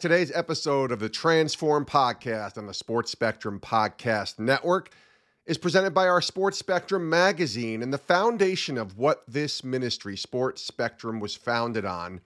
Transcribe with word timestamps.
Today's 0.00 0.30
episode 0.34 0.92
of 0.92 1.00
the 1.00 1.08
Transform 1.08 1.86
podcast 1.86 2.58
on 2.58 2.66
the 2.66 2.74
Sports 2.74 3.10
Spectrum 3.10 3.58
Podcast 3.58 4.38
Network 4.38 4.90
is 5.46 5.56
presented 5.56 5.94
by 5.94 6.06
our 6.06 6.20
Sports 6.20 6.58
Spectrum 6.58 7.08
magazine. 7.08 7.82
And 7.82 7.92
the 7.92 7.98
foundation 7.98 8.76
of 8.76 8.98
what 8.98 9.22
this 9.26 9.64
ministry, 9.64 10.16
Sports 10.16 10.62
Spectrum, 10.62 11.18
was 11.18 11.34
founded 11.34 11.84
on 11.84 12.20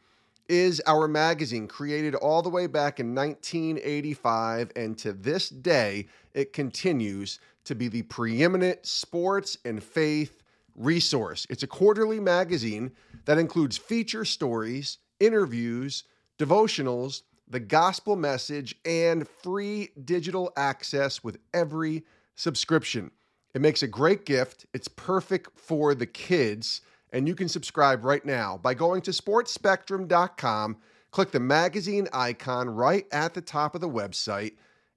is 0.48 0.83
our 0.87 1.06
magazine, 1.06 1.69
created 1.69 2.14
all 2.17 2.43
the 2.43 2.48
way 2.48 2.67
back 2.67 2.98
in 2.98 3.14
1985. 3.14 4.73
And 4.75 4.98
to 4.98 5.12
this 5.12 5.48
day, 5.48 6.09
it 6.34 6.52
continues 6.52 7.39
to 7.64 7.75
be 7.75 7.89
the 7.89 8.02
preeminent 8.02 8.84
sports 8.84 9.59
and 9.64 9.82
faith 9.82 10.43
resource. 10.75 11.46
It's 11.48 11.62
a 11.62 11.68
quarterly 11.68 12.18
magazine 12.18 12.91
that 13.27 13.39
includes 13.39 13.77
feature 13.77 14.25
stories, 14.25 14.98
interviews, 15.21 16.02
devotionals, 16.39 17.23
the 17.51 17.61
gospel 17.61 18.17
message, 18.17 18.77
and 18.85 19.27
free 19.27 19.91
digital 20.05 20.52
access 20.56 21.23
with 21.23 21.38
every 21.52 22.05
subscription. 22.37 23.11
It 23.55 23.61
makes 23.61 23.83
a 23.83 23.88
great 23.88 24.24
gift. 24.24 24.66
It's 24.73 24.88
perfect 24.88 25.59
for 25.59 25.95
the 25.95 26.07
kids, 26.07 26.80
and 27.12 27.27
you 27.27 27.34
can 27.34 27.48
subscribe 27.48 28.05
right 28.05 28.24
now 28.24 28.57
by 28.57 28.74
going 28.74 29.02
to 29.02 29.10
sportspectrum.com. 29.10 30.77
Click 31.10 31.33
the 31.33 31.41
magazine 31.41 32.07
icon 32.12 32.71
right 32.71 33.07
at 33.10 33.34
the 33.34 33.41
top 33.41 33.74
of 33.74 33.80
the 33.80 33.88
website, 33.88 34.52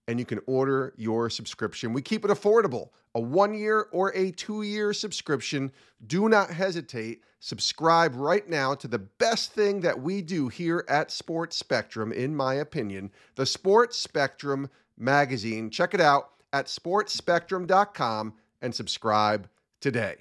and 0.07 0.19
you 0.19 0.25
can 0.25 0.39
order 0.45 0.93
your 0.95 1.31
subscription. 1.31 1.91
We 1.91 2.03
keep 2.03 2.23
it 2.23 2.29
affordable 2.29 2.89
a 3.15 3.19
one 3.19 3.53
year 3.53 3.87
or 3.91 4.13
a 4.15 4.31
two 4.31 4.63
year 4.63 4.93
subscription. 4.93 5.71
Do 6.05 6.29
not 6.29 6.49
hesitate. 6.49 7.23
Subscribe 7.39 8.15
right 8.15 8.47
now 8.47 8.73
to 8.75 8.87
the 8.87 8.99
best 8.99 9.51
thing 9.51 9.81
that 9.81 10.01
we 10.01 10.21
do 10.21 10.47
here 10.47 10.85
at 10.87 11.11
Sports 11.11 11.57
Spectrum, 11.57 12.11
in 12.13 12.35
my 12.35 12.53
opinion, 12.53 13.11
the 13.35 13.45
Sports 13.45 13.97
Spectrum 13.97 14.69
magazine. 14.97 15.69
Check 15.69 15.93
it 15.93 15.99
out 15.99 16.29
at 16.53 16.67
sportspectrum.com 16.67 18.33
and 18.61 18.73
subscribe 18.73 19.49
today. 19.81 20.15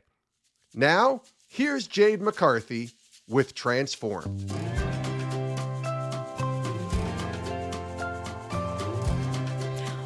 Now, 0.74 1.22
here's 1.46 1.86
Jade 1.86 2.22
McCarthy 2.22 2.90
with 3.28 3.54
Transform. 3.54 4.36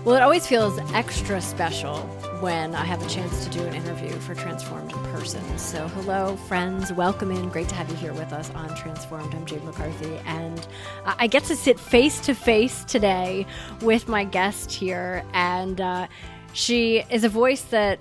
Well, 0.05 0.15
it 0.15 0.23
always 0.23 0.47
feels 0.47 0.79
extra 0.93 1.41
special 1.41 2.09
when 2.41 2.75
I 2.75 2.85
have 2.85 3.03
a 3.03 3.09
chance 3.09 3.45
to 3.45 3.51
do 3.51 3.65
an 3.65 3.75
interview 3.75 4.11
for 4.21 4.35
Transformed 4.35 4.93
in 4.93 4.99
person. 5.05 5.59
So, 5.59 5.89
hello, 5.89 6.37
friends. 6.37 6.93
Welcome 6.93 7.31
in. 7.31 7.49
Great 7.49 7.69
to 7.71 7.75
have 7.75 7.89
you 7.89 7.97
here 7.97 8.13
with 8.13 8.33
us 8.33 8.51
on 8.51 8.75
Transformed. 8.75 9.35
I'm 9.35 9.47
Jade 9.47 9.65
McCarthy, 9.65 10.19
and 10.27 10.67
I 11.05 11.29
get 11.29 11.45
to 11.45 11.57
sit 11.57 11.81
face 11.81 12.21
to 12.21 12.35
face 12.35 12.85
today 12.85 13.47
with 13.81 14.09
my 14.09 14.25
guest 14.25 14.71
here. 14.71 15.25
And 15.33 15.81
uh, 15.81 16.09
she 16.53 17.05
is 17.11 17.25
a 17.25 17.29
voice 17.29 17.63
that 17.63 18.01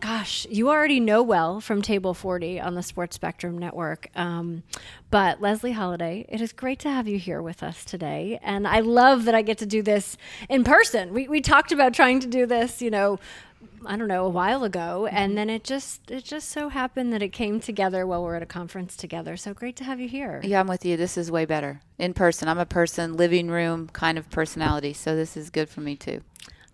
gosh, 0.00 0.46
you 0.50 0.68
already 0.68 1.00
know 1.00 1.22
well 1.22 1.60
from 1.60 1.82
Table 1.82 2.14
40 2.14 2.60
on 2.60 2.74
the 2.74 2.82
Sports 2.82 3.16
Spectrum 3.16 3.58
Network. 3.58 4.08
Um, 4.14 4.62
but 5.10 5.40
Leslie 5.40 5.72
Holliday, 5.72 6.26
it 6.28 6.40
is 6.40 6.52
great 6.52 6.78
to 6.80 6.90
have 6.90 7.08
you 7.08 7.18
here 7.18 7.42
with 7.42 7.62
us 7.62 7.84
today. 7.84 8.38
And 8.42 8.68
I 8.68 8.80
love 8.80 9.24
that 9.24 9.34
I 9.34 9.42
get 9.42 9.58
to 9.58 9.66
do 9.66 9.82
this 9.82 10.16
in 10.48 10.64
person. 10.64 11.12
We, 11.12 11.28
we 11.28 11.40
talked 11.40 11.72
about 11.72 11.94
trying 11.94 12.20
to 12.20 12.28
do 12.28 12.46
this, 12.46 12.82
you 12.82 12.90
know, 12.90 13.18
I 13.86 13.96
don't 13.96 14.08
know, 14.08 14.24
a 14.24 14.30
while 14.30 14.64
ago, 14.64 15.06
and 15.06 15.30
mm-hmm. 15.30 15.36
then 15.36 15.50
it 15.50 15.64
just 15.64 16.10
it 16.10 16.24
just 16.24 16.50
so 16.50 16.68
happened 16.68 17.12
that 17.12 17.22
it 17.22 17.30
came 17.30 17.60
together 17.60 18.06
while 18.06 18.22
we're 18.22 18.36
at 18.36 18.42
a 18.42 18.46
conference 18.46 18.96
together. 18.96 19.36
So 19.36 19.54
great 19.54 19.76
to 19.76 19.84
have 19.84 20.00
you 20.00 20.08
here. 20.08 20.40
Yeah, 20.44 20.60
I'm 20.60 20.66
with 20.66 20.84
you. 20.84 20.96
This 20.96 21.16
is 21.16 21.30
way 21.30 21.44
better 21.44 21.80
in 21.98 22.14
person. 22.14 22.48
I'm 22.48 22.58
a 22.58 22.66
person, 22.66 23.16
living 23.16 23.48
room 23.48 23.88
kind 23.92 24.18
of 24.18 24.30
personality, 24.30 24.92
so 24.92 25.16
this 25.16 25.36
is 25.36 25.50
good 25.50 25.68
for 25.68 25.80
me 25.80 25.96
too. 25.96 26.22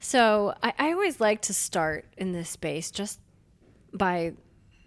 So 0.00 0.54
I, 0.62 0.74
I 0.78 0.92
always 0.92 1.20
like 1.20 1.42
to 1.42 1.54
start 1.54 2.06
in 2.16 2.32
this 2.32 2.50
space 2.50 2.90
just 2.90 3.20
by 3.94 4.32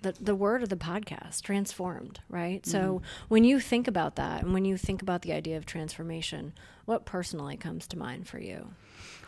the, 0.01 0.13
the 0.19 0.35
word 0.35 0.61
of 0.61 0.69
the 0.69 0.75
podcast, 0.75 1.41
transformed, 1.41 2.19
right? 2.29 2.61
Mm-hmm. 2.61 2.71
So 2.71 3.01
when 3.27 3.43
you 3.43 3.59
think 3.59 3.87
about 3.87 4.17
that 4.17 4.43
and 4.43 4.53
when 4.53 4.65
you 4.65 4.77
think 4.77 5.01
about 5.01 5.23
the 5.23 5.33
idea 5.33 5.57
of 5.57 5.65
transformation, 5.65 6.53
what 6.85 7.05
personally 7.05 7.57
comes 7.57 7.87
to 7.87 7.97
mind 7.97 8.27
for 8.27 8.39
you? 8.39 8.73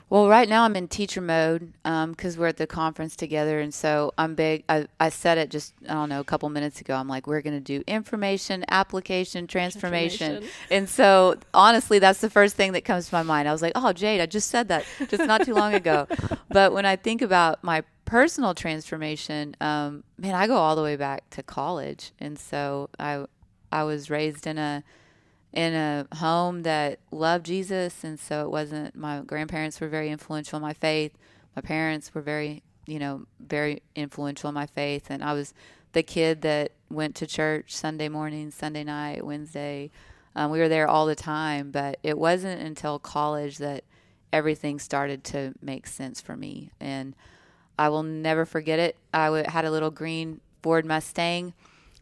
Well, 0.09 0.29
right 0.29 0.47
now 0.47 0.63
I'm 0.63 0.77
in 0.77 0.87
teacher 0.87 1.19
mode 1.19 1.73
because 1.83 2.35
um, 2.35 2.39
we're 2.41 2.47
at 2.47 2.55
the 2.55 2.65
conference 2.65 3.17
together, 3.17 3.59
and 3.59 3.73
so 3.73 4.13
I'm 4.17 4.35
big. 4.35 4.63
I, 4.69 4.87
I 5.01 5.09
said 5.09 5.37
it 5.37 5.49
just 5.49 5.73
I 5.87 5.93
don't 5.93 6.07
know 6.07 6.21
a 6.21 6.23
couple 6.23 6.47
minutes 6.49 6.79
ago. 6.79 6.95
I'm 6.95 7.09
like, 7.09 7.27
we're 7.27 7.41
going 7.41 7.57
to 7.57 7.59
do 7.59 7.83
information, 7.87 8.63
application, 8.69 9.47
transformation. 9.47 10.27
transformation, 10.27 10.53
and 10.71 10.87
so 10.87 11.35
honestly, 11.53 11.99
that's 11.99 12.21
the 12.21 12.29
first 12.29 12.55
thing 12.55 12.71
that 12.71 12.85
comes 12.85 13.09
to 13.09 13.15
my 13.15 13.23
mind. 13.23 13.49
I 13.49 13.51
was 13.51 13.61
like, 13.61 13.73
oh, 13.75 13.91
Jade, 13.91 14.21
I 14.21 14.27
just 14.27 14.49
said 14.49 14.69
that 14.69 14.85
just 15.09 15.25
not 15.25 15.43
too 15.45 15.53
long 15.53 15.73
ago. 15.73 16.07
but 16.49 16.71
when 16.71 16.85
I 16.85 16.95
think 16.95 17.21
about 17.21 17.61
my 17.61 17.83
personal 18.05 18.53
transformation, 18.53 19.57
um, 19.59 20.05
man, 20.17 20.35
I 20.35 20.47
go 20.47 20.55
all 20.55 20.77
the 20.77 20.83
way 20.83 20.95
back 20.95 21.29
to 21.31 21.43
college, 21.43 22.13
and 22.17 22.39
so 22.39 22.89
I 22.97 23.25
I 23.73 23.83
was 23.83 24.09
raised 24.09 24.47
in 24.47 24.57
a 24.57 24.85
in 25.57 25.73
a 25.73 26.05
home 26.17 26.61
that 26.61 26.99
loved 27.09 27.47
Jesus, 27.47 28.03
and 28.03 28.19
so 28.19 28.45
it 28.45 28.51
wasn't. 28.51 28.95
My 28.95 29.21
grandparents 29.21 29.81
were 29.81 29.87
very 29.87 30.11
influential 30.11 30.57
in 30.57 30.61
my 30.61 30.73
faith. 30.73 31.17
My 31.55 31.63
parents 31.63 32.13
were 32.13 32.21
very, 32.21 32.61
you 32.85 32.99
know, 32.99 33.25
very 33.39 33.81
influential 33.95 34.49
in 34.49 34.53
my 34.53 34.67
faith, 34.67 35.07
and 35.09 35.23
I 35.23 35.33
was 35.33 35.55
the 35.93 36.03
kid 36.03 36.43
that 36.43 36.73
went 36.91 37.15
to 37.15 37.25
church 37.25 37.75
Sunday 37.75 38.07
morning, 38.07 38.51
Sunday 38.51 38.83
night, 38.83 39.25
Wednesday. 39.25 39.89
Um, 40.35 40.51
we 40.51 40.59
were 40.59 40.69
there 40.69 40.87
all 40.87 41.07
the 41.07 41.15
time, 41.15 41.71
but 41.71 41.97
it 42.03 42.19
wasn't 42.19 42.61
until 42.61 42.99
college 42.99 43.57
that 43.57 43.83
everything 44.31 44.77
started 44.77 45.23
to 45.23 45.55
make 45.59 45.87
sense 45.87 46.21
for 46.21 46.37
me, 46.37 46.69
and 46.79 47.15
I 47.79 47.89
will 47.89 48.03
never 48.03 48.45
forget 48.45 48.77
it. 48.77 48.95
I 49.11 49.25
w- 49.25 49.45
had 49.47 49.65
a 49.65 49.71
little 49.71 49.89
green 49.89 50.39
Ford 50.61 50.85
Mustang 50.85 51.55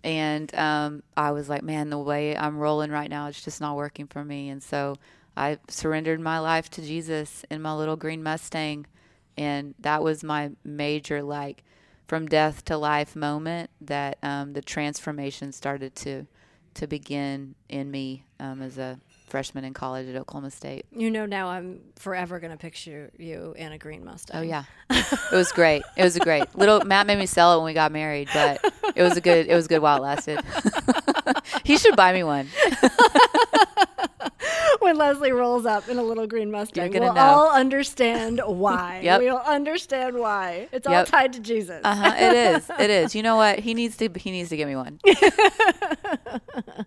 and 0.05 0.53
um, 0.53 1.01
I 1.17 1.31
was 1.31 1.49
like, 1.49 1.63
man, 1.63 1.89
the 1.89 1.97
way 1.97 2.37
I'm 2.37 2.59
rolling 2.59 2.91
right 2.91 3.09
now, 3.09 3.27
it's 3.27 3.43
just 3.43 3.59
not 3.59 3.75
working 3.75 4.05
for 4.05 4.23
me. 4.23 4.49
And 4.49 4.61
so 4.61 4.97
I 5.35 5.57
surrendered 5.67 6.19
my 6.19 6.37
life 6.37 6.69
to 6.71 6.83
Jesus 6.83 7.43
in 7.49 7.63
my 7.63 7.73
little 7.73 7.95
green 7.95 8.21
Mustang. 8.21 8.85
And 9.35 9.73
that 9.79 10.03
was 10.03 10.23
my 10.23 10.51
major, 10.63 11.23
like, 11.23 11.63
from 12.07 12.27
death 12.27 12.63
to 12.65 12.77
life 12.77 13.15
moment 13.15 13.71
that 13.81 14.19
um, 14.21 14.53
the 14.53 14.61
transformation 14.61 15.51
started 15.51 15.95
to 15.95 16.27
to 16.75 16.87
begin 16.87 17.55
in 17.69 17.89
me 17.89 18.25
um, 18.37 18.61
as 18.61 18.77
a 18.77 18.99
freshman 19.25 19.63
in 19.63 19.73
college 19.73 20.07
at 20.07 20.15
Oklahoma 20.15 20.51
State. 20.51 20.85
You 20.91 21.11
know, 21.11 21.25
now 21.25 21.49
I'm 21.49 21.81
forever 21.95 22.39
going 22.39 22.51
to 22.51 22.57
picture 22.57 23.11
you 23.17 23.53
in 23.57 23.71
a 23.71 23.77
green 23.77 24.05
Mustang. 24.05 24.37
Oh 24.37 24.41
yeah, 24.41 24.63
it 24.89 25.35
was 25.35 25.51
great. 25.51 25.83
It 25.97 26.03
was 26.03 26.15
a 26.15 26.19
great 26.19 26.55
little. 26.55 26.81
Matt 26.81 27.07
made 27.07 27.19
me 27.19 27.25
sell 27.25 27.53
it 27.53 27.57
when 27.57 27.65
we 27.65 27.73
got 27.73 27.91
married, 27.91 28.29
but 28.33 28.63
it 28.95 29.03
was 29.03 29.17
a 29.17 29.21
good. 29.21 29.47
It 29.47 29.55
was 29.55 29.67
good 29.67 29.79
while 29.79 29.97
it 29.97 30.01
lasted. 30.01 30.39
he 31.63 31.77
should 31.77 31.95
buy 31.95 32.13
me 32.13 32.23
one. 32.23 32.47
when 34.85 34.97
Leslie 34.97 35.31
rolls 35.31 35.65
up 35.65 35.89
in 35.89 35.97
a 35.97 36.03
little 36.03 36.27
green 36.27 36.51
Mustang, 36.51 36.91
we'll 36.91 37.13
know. 37.13 37.19
all 37.19 37.51
understand 37.51 38.39
why. 38.45 39.01
yep. 39.03 39.19
We'll 39.19 39.37
understand 39.37 40.17
why. 40.17 40.69
It's 40.71 40.87
yep. 40.87 40.99
all 40.99 41.05
tied 41.05 41.33
to 41.33 41.39
Jesus. 41.39 41.81
uh 41.83 41.95
huh. 41.95 42.15
It 42.17 42.33
is. 42.33 42.71
It 42.85 42.89
is. 42.89 43.15
You 43.15 43.23
know 43.23 43.35
what? 43.35 43.59
He 43.59 43.73
needs 43.73 43.97
to. 43.97 44.09
He 44.15 44.31
needs 44.31 44.49
to 44.49 44.57
give 44.57 44.67
me 44.67 44.75
one. 44.75 44.99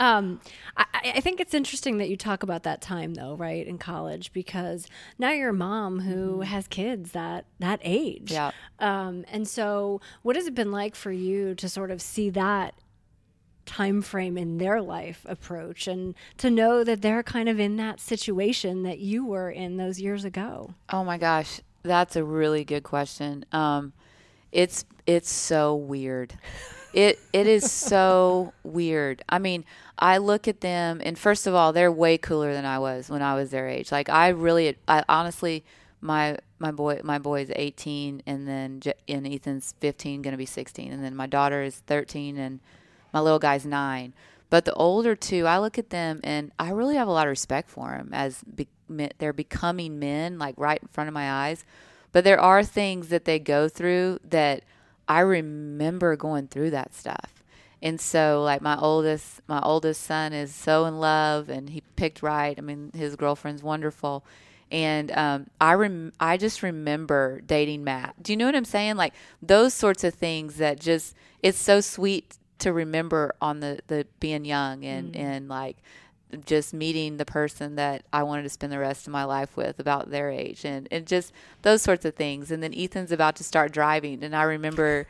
um, 0.00 0.40
I, 0.76 0.84
I 1.16 1.20
think 1.20 1.40
it's 1.40 1.54
interesting 1.54 1.96
that 1.98 2.10
you 2.10 2.16
talk 2.16 2.42
about 2.42 2.64
that 2.64 2.82
time 2.82 3.14
though, 3.14 3.36
right, 3.36 3.66
in 3.66 3.78
college, 3.78 4.34
because 4.34 4.86
now 5.18 5.30
you're 5.30 5.50
a 5.50 5.54
mom 5.54 6.00
who 6.00 6.32
mm-hmm. 6.32 6.42
has 6.42 6.68
kids 6.68 7.12
that 7.12 7.46
that 7.58 7.80
age. 7.82 8.32
Yeah. 8.32 8.50
Um, 8.78 9.24
and 9.28 9.48
so, 9.48 10.02
what 10.22 10.36
has 10.36 10.46
it 10.46 10.54
been 10.54 10.72
like 10.72 10.94
for 10.94 11.10
you 11.10 11.54
to 11.54 11.68
sort 11.68 11.90
of 11.90 12.02
see 12.02 12.28
that 12.30 12.74
time 13.70 14.02
frame 14.02 14.36
in 14.36 14.58
their 14.58 14.82
life 14.82 15.24
approach 15.28 15.86
and 15.86 16.14
to 16.36 16.50
know 16.50 16.84
that 16.84 17.02
they're 17.02 17.22
kind 17.22 17.48
of 17.48 17.58
in 17.58 17.76
that 17.76 18.00
situation 18.00 18.82
that 18.82 18.98
you 18.98 19.24
were 19.24 19.50
in 19.50 19.76
those 19.76 20.00
years 20.00 20.24
ago? 20.24 20.74
Oh 20.90 21.04
my 21.04 21.16
gosh 21.16 21.60
that's 21.82 22.16
a 22.16 22.24
really 22.24 22.64
good 22.64 22.82
question. 22.82 23.44
Um, 23.52 23.92
it's 24.52 24.84
it's 25.06 25.30
so 25.30 25.74
weird. 25.74 26.34
It 26.92 27.18
it 27.32 27.46
is 27.46 27.70
so 27.70 28.52
weird. 28.62 29.22
I 29.28 29.38
mean 29.38 29.64
i 30.02 30.16
look 30.16 30.48
at 30.48 30.62
them 30.62 30.98
and 31.04 31.18
first 31.18 31.46
of 31.46 31.54
all 31.54 31.74
they're 31.74 31.92
way 31.92 32.16
cooler 32.16 32.54
than 32.54 32.64
i 32.64 32.78
was 32.78 33.10
when 33.10 33.20
i 33.20 33.34
was 33.34 33.50
their 33.50 33.68
age. 33.68 33.92
Like 33.92 34.08
i 34.08 34.28
really 34.28 34.76
i 34.88 35.04
honestly 35.08 35.64
my 36.00 36.38
my 36.58 36.70
boy 36.70 37.00
my 37.04 37.18
boy 37.18 37.42
is 37.42 37.52
18 37.54 38.22
and 38.26 38.48
then 38.48 38.80
and 39.08 39.26
ethan's 39.26 39.74
15 39.80 40.22
going 40.22 40.32
to 40.32 40.38
be 40.38 40.46
16 40.46 40.90
and 40.90 41.04
then 41.04 41.14
my 41.14 41.26
daughter 41.26 41.62
is 41.62 41.76
13 41.86 42.38
and 42.38 42.60
my 43.12 43.20
little 43.20 43.38
guy's 43.38 43.66
nine. 43.66 44.12
But 44.50 44.64
the 44.64 44.74
older 44.74 45.14
two, 45.14 45.46
I 45.46 45.58
look 45.58 45.78
at 45.78 45.90
them 45.90 46.20
and 46.24 46.50
I 46.58 46.70
really 46.70 46.96
have 46.96 47.08
a 47.08 47.12
lot 47.12 47.26
of 47.26 47.30
respect 47.30 47.70
for 47.70 47.90
them 47.90 48.10
as 48.12 48.42
be- 48.42 48.68
they're 49.18 49.32
becoming 49.32 50.00
men, 50.00 50.38
like 50.38 50.56
right 50.58 50.82
in 50.82 50.88
front 50.88 51.08
of 51.08 51.14
my 51.14 51.30
eyes. 51.30 51.64
But 52.12 52.24
there 52.24 52.40
are 52.40 52.64
things 52.64 53.08
that 53.08 53.24
they 53.24 53.38
go 53.38 53.68
through 53.68 54.18
that 54.28 54.64
I 55.08 55.20
remember 55.20 56.16
going 56.16 56.48
through 56.48 56.70
that 56.70 56.94
stuff. 56.94 57.44
And 57.82 58.00
so 58.00 58.42
like 58.42 58.60
my 58.60 58.76
oldest 58.76 59.40
my 59.46 59.60
oldest 59.62 60.02
son 60.02 60.32
is 60.32 60.54
so 60.54 60.84
in 60.84 60.98
love 60.98 61.48
and 61.48 61.70
he 61.70 61.82
picked 61.96 62.22
right. 62.22 62.54
I 62.58 62.60
mean 62.60 62.90
his 62.94 63.16
girlfriend's 63.16 63.62
wonderful. 63.62 64.24
And 64.72 65.10
um, 65.12 65.46
I 65.60 65.72
rem- 65.74 66.12
I 66.20 66.36
just 66.36 66.62
remember 66.62 67.40
dating 67.40 67.82
Matt. 67.82 68.22
Do 68.22 68.32
you 68.32 68.36
know 68.36 68.46
what 68.46 68.54
I'm 68.54 68.64
saying? 68.64 68.96
Like 68.96 69.14
those 69.42 69.74
sorts 69.74 70.04
of 70.04 70.14
things 70.14 70.56
that 70.56 70.78
just 70.78 71.14
it's 71.42 71.58
so 71.58 71.80
sweet 71.80 72.36
to 72.60 72.72
remember 72.72 73.34
on 73.40 73.60
the, 73.60 73.80
the 73.86 74.06
being 74.18 74.44
young 74.44 74.84
and, 74.84 75.14
mm. 75.14 75.18
and 75.18 75.48
like 75.48 75.76
just 76.46 76.72
meeting 76.72 77.16
the 77.16 77.24
person 77.24 77.74
that 77.76 78.04
I 78.12 78.22
wanted 78.22 78.44
to 78.44 78.48
spend 78.48 78.72
the 78.72 78.78
rest 78.78 79.06
of 79.06 79.12
my 79.12 79.24
life 79.24 79.56
with 79.56 79.80
about 79.80 80.10
their 80.10 80.30
age 80.30 80.64
and, 80.64 80.86
and 80.90 81.06
just 81.06 81.32
those 81.62 81.82
sorts 81.82 82.04
of 82.04 82.14
things. 82.14 82.50
And 82.50 82.62
then 82.62 82.74
Ethan's 82.74 83.12
about 83.12 83.36
to 83.36 83.44
start 83.44 83.72
driving 83.72 84.22
and 84.22 84.34
I 84.34 84.42
remember 84.42 85.06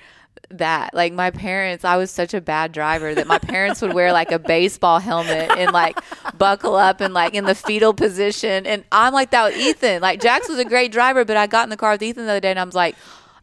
that 0.49 0.95
like 0.95 1.13
my 1.13 1.31
parents 1.31 1.85
i 1.85 1.97
was 1.97 2.11
such 2.11 2.35
a 2.35 2.41
bad 2.41 2.73
driver 2.73 3.15
that 3.15 3.27
my 3.27 3.39
parents 3.39 3.81
would 3.81 3.93
wear 3.93 4.13
like 4.13 4.33
a 4.33 4.39
baseball 4.39 4.99
helmet 4.99 5.51
and 5.51 5.73
like 5.73 5.99
buckle 6.39 6.75
up 6.75 7.01
and 7.01 7.15
like 7.15 7.35
in 7.35 7.45
the 7.45 7.55
fetal 7.55 7.95
position 7.95 8.67
and 8.67 8.83
i'm 8.91 9.13
like 9.13 9.31
that 9.31 9.45
with 9.45 9.57
ethan 9.57 10.01
like 10.01 10.21
jax 10.21 10.49
was 10.49 10.59
a 10.59 10.65
great 10.65 10.91
driver 10.91 11.25
but 11.25 11.37
i 11.37 11.47
got 11.47 11.65
in 11.65 11.71
the 11.71 11.77
car 11.77 11.93
with 11.93 12.03
ethan 12.03 12.25
the 12.25 12.31
other 12.31 12.41
day 12.41 12.51
and 12.51 12.59
i 12.59 12.65
was 12.65 12.75
like 12.75 12.97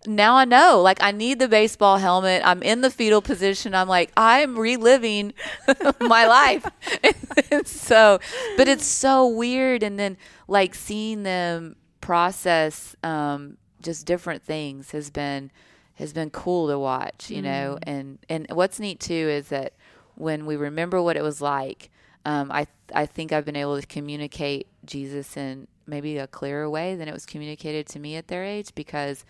now 0.05 0.35
I 0.35 0.45
know. 0.45 0.81
Like 0.81 1.01
I 1.01 1.11
need 1.11 1.39
the 1.39 1.47
baseball 1.47 1.97
helmet. 1.97 2.41
I'm 2.45 2.61
in 2.63 2.81
the 2.81 2.91
fetal 2.91 3.21
position. 3.21 3.73
I'm 3.73 3.88
like 3.88 4.11
I'm 4.15 4.57
reliving 4.57 5.33
my 5.99 6.27
life. 6.27 6.65
and 7.51 7.67
so, 7.67 8.19
but 8.55 8.67
it's 8.67 8.85
so 8.85 9.27
weird. 9.27 9.83
And 9.83 9.99
then 9.99 10.17
like 10.47 10.75
seeing 10.75 11.23
them 11.23 11.75
process 12.01 12.95
um, 13.03 13.57
just 13.81 14.05
different 14.05 14.44
things 14.44 14.91
has 14.91 15.09
been 15.09 15.51
has 15.95 16.13
been 16.13 16.29
cool 16.29 16.67
to 16.67 16.77
watch. 16.77 17.29
You 17.29 17.41
mm. 17.41 17.45
know, 17.45 17.79
and 17.83 18.19
and 18.29 18.47
what's 18.51 18.79
neat 18.79 18.99
too 18.99 19.13
is 19.13 19.49
that 19.49 19.73
when 20.15 20.45
we 20.45 20.55
remember 20.55 21.01
what 21.01 21.17
it 21.17 21.23
was 21.23 21.41
like, 21.41 21.89
um, 22.25 22.51
I 22.51 22.67
I 22.94 23.05
think 23.05 23.31
I've 23.31 23.45
been 23.45 23.55
able 23.55 23.79
to 23.79 23.85
communicate 23.85 24.67
Jesus 24.85 25.35
in 25.38 25.67
maybe 25.85 26.17
a 26.17 26.27
clearer 26.27 26.69
way 26.69 26.95
than 26.95 27.07
it 27.07 27.13
was 27.13 27.25
communicated 27.25 27.88
to 27.88 27.99
me 27.99 28.15
at 28.15 28.27
their 28.27 28.44
age 28.44 28.75
because 28.75 29.25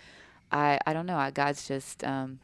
I 0.52 0.80
I 0.86 0.94
don't 0.94 1.06
know. 1.06 1.30
God's 1.34 1.68
just 1.68 2.04
um, 2.04 2.40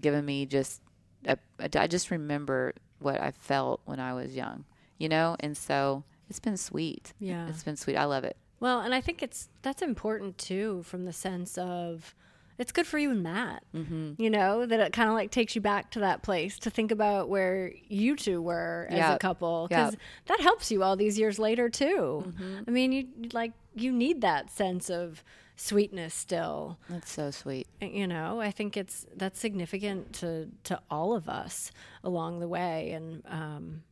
given 0.00 0.24
me 0.24 0.46
just 0.46 0.80
a, 1.26 1.38
a, 1.58 1.68
I 1.80 1.86
just 1.86 2.10
remember 2.10 2.74
what 2.98 3.20
I 3.20 3.32
felt 3.32 3.80
when 3.84 4.00
I 4.00 4.14
was 4.14 4.34
young, 4.34 4.64
you 4.98 5.08
know, 5.08 5.36
and 5.40 5.56
so 5.56 6.04
it's 6.28 6.40
been 6.40 6.56
sweet. 6.56 7.12
Yeah, 7.18 7.48
it's 7.48 7.62
been 7.62 7.76
sweet. 7.76 7.96
I 7.96 8.04
love 8.04 8.24
it. 8.24 8.36
Well, 8.60 8.80
and 8.80 8.94
I 8.94 9.00
think 9.00 9.22
it's 9.22 9.48
that's 9.62 9.82
important 9.82 10.38
too, 10.38 10.82
from 10.84 11.04
the 11.04 11.12
sense 11.12 11.58
of 11.58 12.14
it's 12.56 12.72
good 12.72 12.86
for 12.86 12.98
you 12.98 13.10
and 13.10 13.22
Matt. 13.22 13.64
Mm-hmm. 13.74 14.12
You 14.16 14.30
know 14.30 14.64
that 14.64 14.80
it 14.80 14.92
kind 14.92 15.08
of 15.08 15.14
like 15.14 15.30
takes 15.30 15.54
you 15.54 15.60
back 15.60 15.90
to 15.92 16.00
that 16.00 16.22
place 16.22 16.58
to 16.60 16.70
think 16.70 16.90
about 16.90 17.28
where 17.28 17.72
you 17.88 18.16
two 18.16 18.40
were 18.40 18.86
as 18.90 18.98
yep. 18.98 19.16
a 19.16 19.18
couple 19.18 19.66
because 19.68 19.92
yep. 19.92 20.00
that 20.26 20.40
helps 20.40 20.70
you 20.70 20.82
all 20.82 20.96
these 20.96 21.18
years 21.18 21.38
later 21.38 21.68
too. 21.68 22.24
Mm-hmm. 22.26 22.60
I 22.66 22.70
mean, 22.70 22.92
you 22.92 23.06
like 23.32 23.52
you 23.74 23.92
need 23.92 24.20
that 24.20 24.50
sense 24.50 24.88
of 24.88 25.24
sweetness 25.56 26.14
still. 26.14 26.78
That's 26.88 27.10
so 27.10 27.30
sweet. 27.30 27.66
You 27.80 28.06
know, 28.06 28.40
I 28.40 28.50
think 28.50 28.76
it's 28.76 29.06
that's 29.16 29.38
significant 29.38 30.12
to 30.14 30.48
to 30.64 30.80
all 30.90 31.14
of 31.14 31.28
us 31.28 31.70
along 32.02 32.40
the 32.40 32.48
way, 32.48 32.92
and 32.92 33.22
um, 33.26 33.82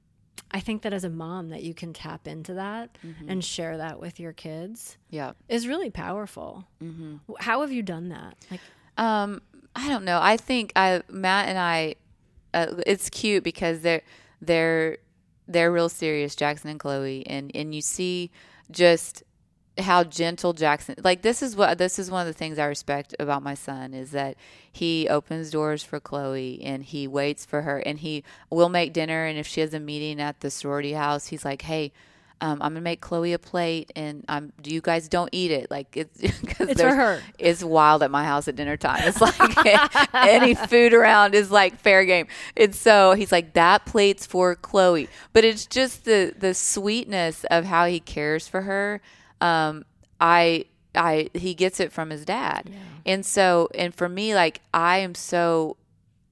I 0.50 0.61
think 0.61 0.82
that 0.82 0.93
as 0.93 1.05
a 1.05 1.11
mom, 1.11 1.50
that 1.50 1.62
you 1.62 1.75
can 1.75 1.93
tap 1.93 2.26
into 2.26 2.55
that 2.55 2.97
mm-hmm. 3.05 3.29
and 3.29 3.44
share 3.44 3.76
that 3.79 4.00
with 4.00 4.20
your 4.20 4.32
kids. 4.32 4.97
Yeah, 5.11 5.32
is 5.49 5.67
really 5.67 5.91
powerful. 5.91 6.67
Mm-hmm. 6.82 7.17
How 7.38 7.61
have 7.61 7.73
you 7.73 7.82
done 7.82 8.11
that? 8.11 8.37
Like, 8.50 8.61
um, 8.99 9.43
I 9.75 9.88
don't 9.88 10.05
know. 10.05 10.20
I 10.20 10.37
think 10.37 10.73
I 10.76 11.03
Matt 11.08 11.49
and 11.49 11.58
I. 11.58 11.97
Uh, 12.55 12.82
it's 12.87 13.08
cute 13.08 13.43
because 13.43 13.81
they're 13.81 14.03
they're 14.43 14.99
they're 15.49 15.73
real 15.73 15.88
serious, 15.88 16.37
Jackson 16.37 16.70
and 16.70 16.81
Chloe, 16.81 17.26
and 17.26 17.50
and 17.55 17.75
you 17.75 17.81
see 17.81 18.31
just 18.70 19.23
how 19.78 20.04
gentle 20.04 20.52
Jackson 20.52 20.94
like 21.02 21.22
this 21.22 21.42
is 21.42 21.56
what 21.56 21.78
this 21.78 21.98
is 21.98 22.10
one 22.10 22.20
of 22.20 22.26
the 22.26 22.38
things 22.38 22.58
I 22.58 22.66
respect 22.66 23.14
about 23.19 23.42
my 23.42 23.54
son 23.54 23.94
is 23.94 24.10
that 24.10 24.36
he 24.70 25.08
opens 25.08 25.50
doors 25.50 25.82
for 25.82 25.98
Chloe 25.98 26.60
and 26.62 26.82
he 26.82 27.08
waits 27.08 27.46
for 27.46 27.62
her 27.62 27.78
and 27.78 27.98
he 27.98 28.22
will 28.50 28.69
make 28.69 28.92
dinner 28.92 29.24
and 29.24 29.38
if 29.38 29.46
she 29.46 29.62
has 29.62 29.72
a 29.72 29.80
meeting 29.80 30.20
at 30.20 30.40
the 30.40 30.50
sorority 30.50 30.92
house 30.92 31.28
he's 31.28 31.44
like 31.44 31.62
hey 31.62 31.92
um, 32.42 32.60
I'm 32.60 32.72
gonna 32.72 32.80
make 32.80 33.00
Chloe 33.00 33.34
a 33.34 33.38
plate, 33.38 33.92
and 33.94 34.24
um, 34.26 34.52
do 34.60 34.74
you 34.74 34.80
guys 34.80 35.08
don't 35.08 35.28
eat 35.30 35.52
it. 35.52 35.70
Like 35.70 35.96
it's 35.96 36.19
it's 36.20 36.80
for 36.82 36.92
her. 36.92 37.22
It's 37.38 37.62
wild 37.62 38.02
at 38.02 38.10
my 38.10 38.24
house 38.24 38.48
at 38.48 38.56
dinner 38.56 38.76
time. 38.76 39.00
It's 39.04 39.20
like 39.20 40.12
any 40.14 40.56
food 40.56 40.92
around 40.92 41.36
is 41.36 41.52
like 41.52 41.78
fair 41.78 42.04
game. 42.04 42.26
And 42.56 42.74
so 42.74 43.12
he's 43.12 43.30
like 43.30 43.52
that 43.52 43.86
plate's 43.86 44.26
for 44.26 44.56
Chloe, 44.56 45.08
but 45.32 45.44
it's 45.44 45.66
just 45.66 46.04
the 46.04 46.34
the 46.36 46.52
sweetness 46.52 47.44
of 47.44 47.66
how 47.66 47.86
he 47.86 48.00
cares 48.00 48.48
for 48.48 48.62
her 48.62 49.00
um, 49.43 49.85
I 50.21 50.67
I 50.94 51.29
he 51.35 51.55
gets 51.55 51.81
it 51.81 51.93
from 51.93 52.11
his 52.11 52.25
dad, 52.25 52.71
yeah. 52.71 52.79
and 53.05 53.27
so 53.27 53.69
and 53.75 53.94
for 53.94 54.09
me, 54.09 54.35
like 54.35 54.61
I 54.73 54.99
am 54.99 55.15
so. 55.15 55.77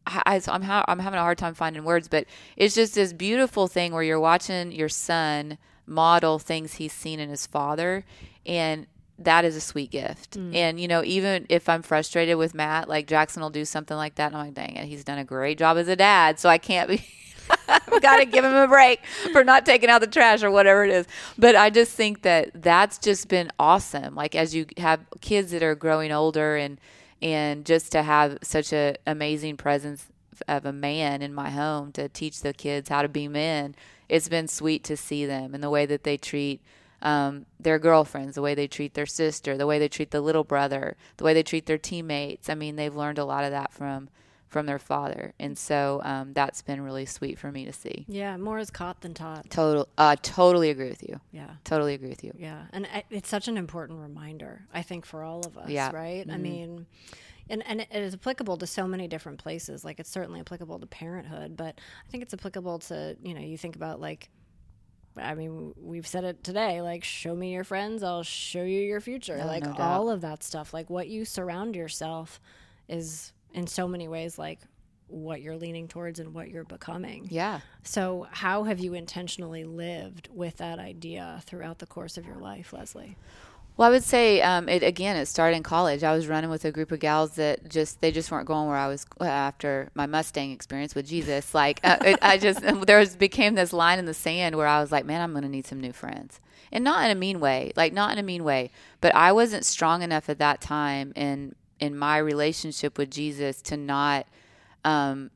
I, 0.06 0.40
I'm 0.48 0.62
ha- 0.62 0.84
I'm 0.88 0.98
having 0.98 1.18
a 1.18 1.22
hard 1.22 1.38
time 1.38 1.54
finding 1.54 1.84
words, 1.84 2.08
but 2.08 2.24
it's 2.56 2.74
just 2.74 2.94
this 2.94 3.12
beautiful 3.12 3.68
thing 3.68 3.92
where 3.92 4.02
you're 4.02 4.18
watching 4.18 4.72
your 4.72 4.88
son 4.88 5.58
model 5.86 6.38
things 6.38 6.74
he's 6.74 6.92
seen 6.92 7.20
in 7.20 7.28
his 7.28 7.46
father, 7.46 8.04
and 8.46 8.86
that 9.18 9.44
is 9.44 9.54
a 9.54 9.60
sweet 9.60 9.90
gift. 9.90 10.36
Mm. 10.36 10.54
And 10.54 10.80
you 10.80 10.88
know, 10.88 11.04
even 11.04 11.46
if 11.48 11.68
I'm 11.68 11.82
frustrated 11.82 12.38
with 12.38 12.54
Matt, 12.54 12.88
like 12.88 13.06
Jackson 13.06 13.42
will 13.42 13.50
do 13.50 13.64
something 13.64 13.96
like 13.96 14.16
that, 14.16 14.28
and 14.28 14.36
I'm 14.36 14.46
like, 14.46 14.54
dang 14.54 14.76
it, 14.76 14.86
he's 14.86 15.04
done 15.04 15.18
a 15.18 15.24
great 15.24 15.58
job 15.58 15.76
as 15.76 15.86
a 15.86 15.96
dad, 15.96 16.40
so 16.40 16.48
I 16.48 16.58
can't 16.58 16.88
be 16.88 17.04
I've 17.92 18.02
got 18.02 18.16
to 18.16 18.24
give 18.24 18.44
him 18.44 18.54
a 18.54 18.66
break 18.66 19.04
for 19.32 19.44
not 19.44 19.64
taking 19.64 19.88
out 19.88 20.00
the 20.00 20.06
trash 20.06 20.42
or 20.42 20.50
whatever 20.50 20.84
it 20.84 20.90
is. 20.90 21.06
But 21.38 21.56
I 21.56 21.70
just 21.70 21.92
think 21.92 22.22
that 22.22 22.50
that's 22.54 22.98
just 22.98 23.28
been 23.28 23.50
awesome. 23.58 24.14
Like 24.14 24.34
as 24.34 24.54
you 24.54 24.66
have 24.78 25.00
kids 25.20 25.52
that 25.52 25.62
are 25.62 25.74
growing 25.74 26.12
older 26.12 26.56
and 26.56 26.80
and 27.22 27.66
just 27.66 27.92
to 27.92 28.02
have 28.02 28.38
such 28.42 28.72
an 28.72 28.96
amazing 29.06 29.58
presence 29.58 30.06
of 30.48 30.64
a 30.64 30.72
man 30.72 31.20
in 31.20 31.34
my 31.34 31.50
home 31.50 31.92
to 31.92 32.08
teach 32.08 32.40
the 32.40 32.54
kids 32.54 32.88
how 32.88 33.02
to 33.02 33.08
be 33.08 33.28
men, 33.28 33.74
it's 34.08 34.28
been 34.28 34.48
sweet 34.48 34.82
to 34.84 34.96
see 34.96 35.26
them 35.26 35.54
and 35.54 35.62
the 35.62 35.70
way 35.70 35.84
that 35.84 36.02
they 36.02 36.16
treat 36.16 36.62
um, 37.02 37.46
their 37.58 37.78
girlfriends, 37.78 38.34
the 38.34 38.42
way 38.42 38.54
they 38.54 38.66
treat 38.66 38.94
their 38.94 39.06
sister, 39.06 39.56
the 39.56 39.66
way 39.66 39.78
they 39.78 39.88
treat 39.88 40.10
the 40.10 40.20
little 40.20 40.44
brother, 40.44 40.96
the 41.16 41.24
way 41.24 41.34
they 41.34 41.42
treat 41.42 41.66
their 41.66 41.78
teammates. 41.78 42.48
I 42.48 42.54
mean, 42.54 42.76
they've 42.76 42.94
learned 42.94 43.18
a 43.18 43.24
lot 43.24 43.44
of 43.44 43.50
that 43.50 43.72
from 43.72 44.08
from 44.50 44.66
their 44.66 44.78
father, 44.78 45.32
and 45.38 45.56
so 45.56 46.00
um, 46.04 46.32
that's 46.32 46.60
been 46.60 46.82
really 46.82 47.06
sweet 47.06 47.38
for 47.38 47.50
me 47.50 47.64
to 47.64 47.72
see. 47.72 48.04
Yeah, 48.08 48.36
more 48.36 48.58
is 48.58 48.70
caught 48.70 49.00
than 49.00 49.14
taught. 49.14 49.48
Total, 49.48 49.88
uh, 49.96 50.16
totally 50.20 50.70
agree 50.70 50.90
with 50.90 51.02
you. 51.02 51.20
Yeah, 51.30 51.50
totally 51.64 51.94
agree 51.94 52.10
with 52.10 52.24
you. 52.24 52.34
Yeah, 52.36 52.64
and 52.72 52.86
it's 53.10 53.28
such 53.28 53.48
an 53.48 53.56
important 53.56 54.00
reminder, 54.00 54.66
I 54.74 54.82
think, 54.82 55.06
for 55.06 55.22
all 55.22 55.46
of 55.46 55.56
us. 55.56 55.70
Yeah. 55.70 55.92
right. 55.92 56.22
Mm-hmm. 56.22 56.30
I 56.30 56.36
mean. 56.36 56.86
And, 57.48 57.66
and 57.66 57.80
it 57.80 57.88
is 57.90 58.14
applicable 58.14 58.58
to 58.58 58.66
so 58.68 58.86
many 58.86 59.08
different 59.08 59.40
places. 59.40 59.84
Like 59.84 59.98
it's 59.98 60.08
certainly 60.08 60.38
applicable 60.38 60.78
to 60.78 60.86
parenthood, 60.86 61.56
but 61.56 61.80
I 62.06 62.08
think 62.08 62.22
it's 62.22 62.32
applicable 62.32 62.78
to 62.78 63.16
you 63.24 63.34
know 63.34 63.40
you 63.40 63.58
think 63.58 63.74
about 63.74 64.00
like 64.00 64.30
I 65.16 65.34
mean, 65.34 65.74
we've 65.76 66.06
said 66.06 66.22
it 66.22 66.44
today 66.44 66.80
like, 66.80 67.02
show 67.02 67.34
me 67.34 67.52
your 67.52 67.64
friends, 67.64 68.04
I'll 68.04 68.22
show 68.22 68.62
you 68.62 68.80
your 68.80 69.00
future. 69.00 69.40
Oh, 69.42 69.46
like, 69.46 69.64
no 69.64 69.74
all 69.78 70.10
of 70.10 70.20
that 70.20 70.44
stuff. 70.44 70.72
Like, 70.72 70.88
what 70.88 71.08
you 71.08 71.24
surround 71.24 71.74
yourself 71.74 72.40
is 72.88 73.32
in 73.54 73.66
so 73.66 73.88
many 73.88 74.08
ways 74.08 74.38
like 74.38 74.60
what 75.10 75.42
you're 75.42 75.56
leaning 75.56 75.88
towards 75.88 76.20
and 76.20 76.32
what 76.32 76.50
you're 76.50 76.64
becoming. 76.64 77.26
Yeah. 77.30 77.60
So, 77.82 78.26
how 78.30 78.64
have 78.64 78.78
you 78.78 78.94
intentionally 78.94 79.64
lived 79.64 80.28
with 80.32 80.58
that 80.58 80.78
idea 80.78 81.42
throughout 81.46 81.78
the 81.78 81.86
course 81.86 82.16
of 82.16 82.26
your 82.26 82.36
life, 82.36 82.72
Leslie? 82.72 83.16
Well, 83.76 83.88
I 83.88 83.92
would 83.92 84.04
say 84.04 84.42
um, 84.42 84.68
it 84.68 84.82
again. 84.82 85.16
It 85.16 85.26
started 85.26 85.56
in 85.56 85.62
college. 85.62 86.04
I 86.04 86.14
was 86.14 86.28
running 86.28 86.50
with 86.50 86.64
a 86.64 86.70
group 86.70 86.92
of 86.92 87.00
gals 87.00 87.32
that 87.36 87.68
just 87.68 88.00
they 88.00 88.12
just 88.12 88.30
weren't 88.30 88.46
going 88.46 88.68
where 88.68 88.76
I 88.76 88.88
was 88.88 89.06
uh, 89.20 89.24
after 89.24 89.90
my 89.94 90.06
Mustang 90.06 90.50
experience 90.50 90.94
with 90.94 91.06
Jesus. 91.06 91.54
Like 91.54 91.80
uh, 91.82 91.96
it, 92.04 92.18
I 92.20 92.36
just 92.36 92.60
there 92.86 92.98
was 92.98 93.16
became 93.16 93.54
this 93.54 93.72
line 93.72 93.98
in 93.98 94.04
the 94.04 94.14
sand 94.14 94.56
where 94.56 94.66
I 94.66 94.80
was 94.80 94.92
like, 94.92 95.06
man, 95.06 95.22
I'm 95.22 95.32
going 95.32 95.44
to 95.44 95.48
need 95.48 95.66
some 95.66 95.80
new 95.80 95.92
friends, 95.92 96.40
and 96.70 96.84
not 96.84 97.04
in 97.04 97.10
a 97.10 97.18
mean 97.18 97.40
way, 97.40 97.72
like 97.74 97.94
not 97.94 98.12
in 98.12 98.18
a 98.18 98.22
mean 98.22 98.44
way, 98.44 98.70
but 99.00 99.14
I 99.14 99.32
wasn't 99.32 99.64
strong 99.64 100.02
enough 100.02 100.28
at 100.28 100.38
that 100.38 100.60
time 100.60 101.14
in 101.16 101.54
in 101.80 101.96
my 101.96 102.18
relationship 102.18 102.98
with 102.98 103.10
Jesus 103.10 103.60
to 103.62 103.76
not 103.76 104.26
um, 104.84 105.30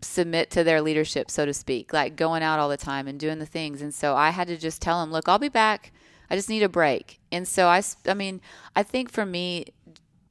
submit 0.00 0.50
to 0.50 0.64
their 0.64 0.80
leadership, 0.80 1.30
so 1.30 1.44
to 1.44 1.52
speak, 1.52 1.92
like 1.92 2.16
going 2.16 2.42
out 2.42 2.58
all 2.58 2.68
the 2.68 2.76
time 2.76 3.08
and 3.08 3.18
doing 3.18 3.38
the 3.38 3.46
things. 3.46 3.82
And 3.82 3.92
so 3.92 4.14
I 4.14 4.30
had 4.30 4.48
to 4.48 4.56
just 4.56 4.80
tell 4.80 5.02
him, 5.02 5.10
look, 5.10 5.28
I'll 5.28 5.38
be 5.38 5.48
back. 5.48 5.92
I 6.30 6.36
just 6.36 6.48
need 6.48 6.62
a 6.62 6.68
break. 6.68 7.20
And 7.32 7.48
so 7.48 7.66
I, 7.66 7.82
I 8.06 8.14
mean, 8.14 8.40
I 8.76 8.82
think 8.82 9.10
for 9.10 9.26
me, 9.26 9.66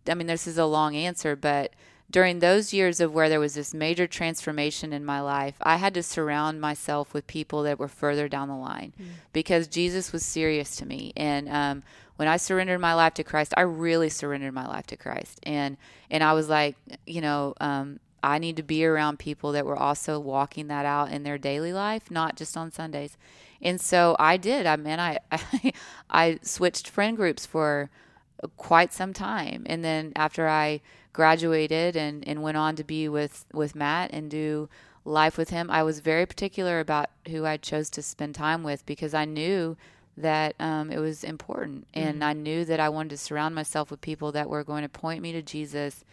I 0.08 0.14
mean, 0.14 0.28
this 0.28 0.48
is 0.48 0.58
a 0.58 0.66
long 0.66 0.96
answer, 0.96 1.36
but 1.36 1.74
during 2.10 2.40
those 2.40 2.74
years 2.74 3.02
of 3.02 3.14
where 3.14 3.28
there 3.28 3.40
was 3.40 3.56
this 3.56 3.74
major 3.74 4.08
transformation 4.08 4.94
in 4.94 5.04
my 5.04 5.20
life, 5.20 5.56
I 5.62 5.76
had 5.76 5.94
to 5.96 6.04
surround 6.04 6.62
myself 6.62 7.14
with 7.14 7.28
people 7.28 7.64
that 7.64 7.80
were 7.80 7.90
further 7.90 8.30
down 8.30 8.48
the 8.48 8.56
line 8.56 8.94
mm. 9.00 9.08
because 9.34 9.68
Jesus 9.68 10.14
was 10.14 10.26
serious 10.26 10.78
to 10.78 10.86
me. 10.86 11.12
And 11.18 11.50
um, 11.50 11.84
when 12.18 12.28
I 12.28 12.38
surrendered 12.38 12.82
my 12.82 12.94
life 12.94 13.14
to 13.16 13.24
Christ, 13.24 13.54
I 13.56 13.62
really 13.62 14.10
surrendered 14.10 14.54
my 14.54 14.68
life 14.68 14.88
to 14.88 14.98
Christ. 14.98 15.40
And 15.44 15.78
and 16.12 16.24
I 16.24 16.34
was 16.34 16.50
like, 16.50 16.76
you 17.06 17.22
know, 17.22 17.54
um, 17.62 18.00
I 18.22 18.40
need 18.40 18.58
to 18.58 18.64
be 18.64 18.86
around 18.86 19.20
people 19.20 19.52
that 19.54 19.66
were 19.66 19.78
also 19.78 20.20
walking 20.20 20.68
that 20.68 20.86
out 20.86 21.12
in 21.12 21.24
their 21.24 21.38
daily 21.38 21.72
life, 21.72 22.12
not 22.12 22.36
just 22.36 22.58
on 22.58 22.72
Sundays. 22.72 23.18
And 23.62 23.80
so 23.80 24.16
I 24.20 24.38
did. 24.38 24.66
I 24.66 24.76
mean, 24.76 25.00
I, 25.00 25.20
I, 25.32 25.74
I 26.10 26.40
switched 26.42 26.90
friend 26.90 27.16
groups 27.16 27.46
for 27.46 27.90
quite 28.58 28.94
some 28.94 29.14
time. 29.14 29.64
And 29.66 29.84
then 29.84 30.14
after 30.16 30.48
I 30.48 30.82
graduated 31.14 31.96
and, 31.96 32.28
and 32.28 32.44
went 32.44 32.58
on 32.58 32.76
to 32.76 32.84
be 32.84 33.08
with, 33.10 33.46
with 33.54 33.76
Matt 33.76 34.12
and 34.14 34.30
do 34.30 34.70
life 35.06 35.38
with 35.38 35.50
him, 35.50 35.72
I 35.72 35.84
was 35.84 36.00
very 36.00 36.26
particular 36.26 36.80
about 36.80 37.10
who 37.30 37.46
I 37.46 37.58
chose 37.58 37.90
to 37.92 38.02
spend 38.02 38.36
time 38.36 38.64
with 38.64 38.86
because 38.86 39.14
I 39.14 39.26
knew 39.26 39.78
that 40.18 40.56
um, 40.60 40.92
it 40.92 41.00
was 41.00 41.24
important. 41.24 41.88
And 41.94 42.16
mm-hmm. 42.16 42.24
I 42.24 42.34
knew 42.34 42.66
that 42.66 42.80
I 42.80 42.90
wanted 42.90 43.10
to 43.10 43.18
surround 43.18 43.56
myself 43.56 43.92
with 43.92 44.02
people 44.02 44.32
that 44.34 44.50
were 44.50 44.64
going 44.64 44.84
to 44.84 44.90
point 44.90 45.22
me 45.22 45.32
to 45.34 45.42
Jesus 45.42 46.04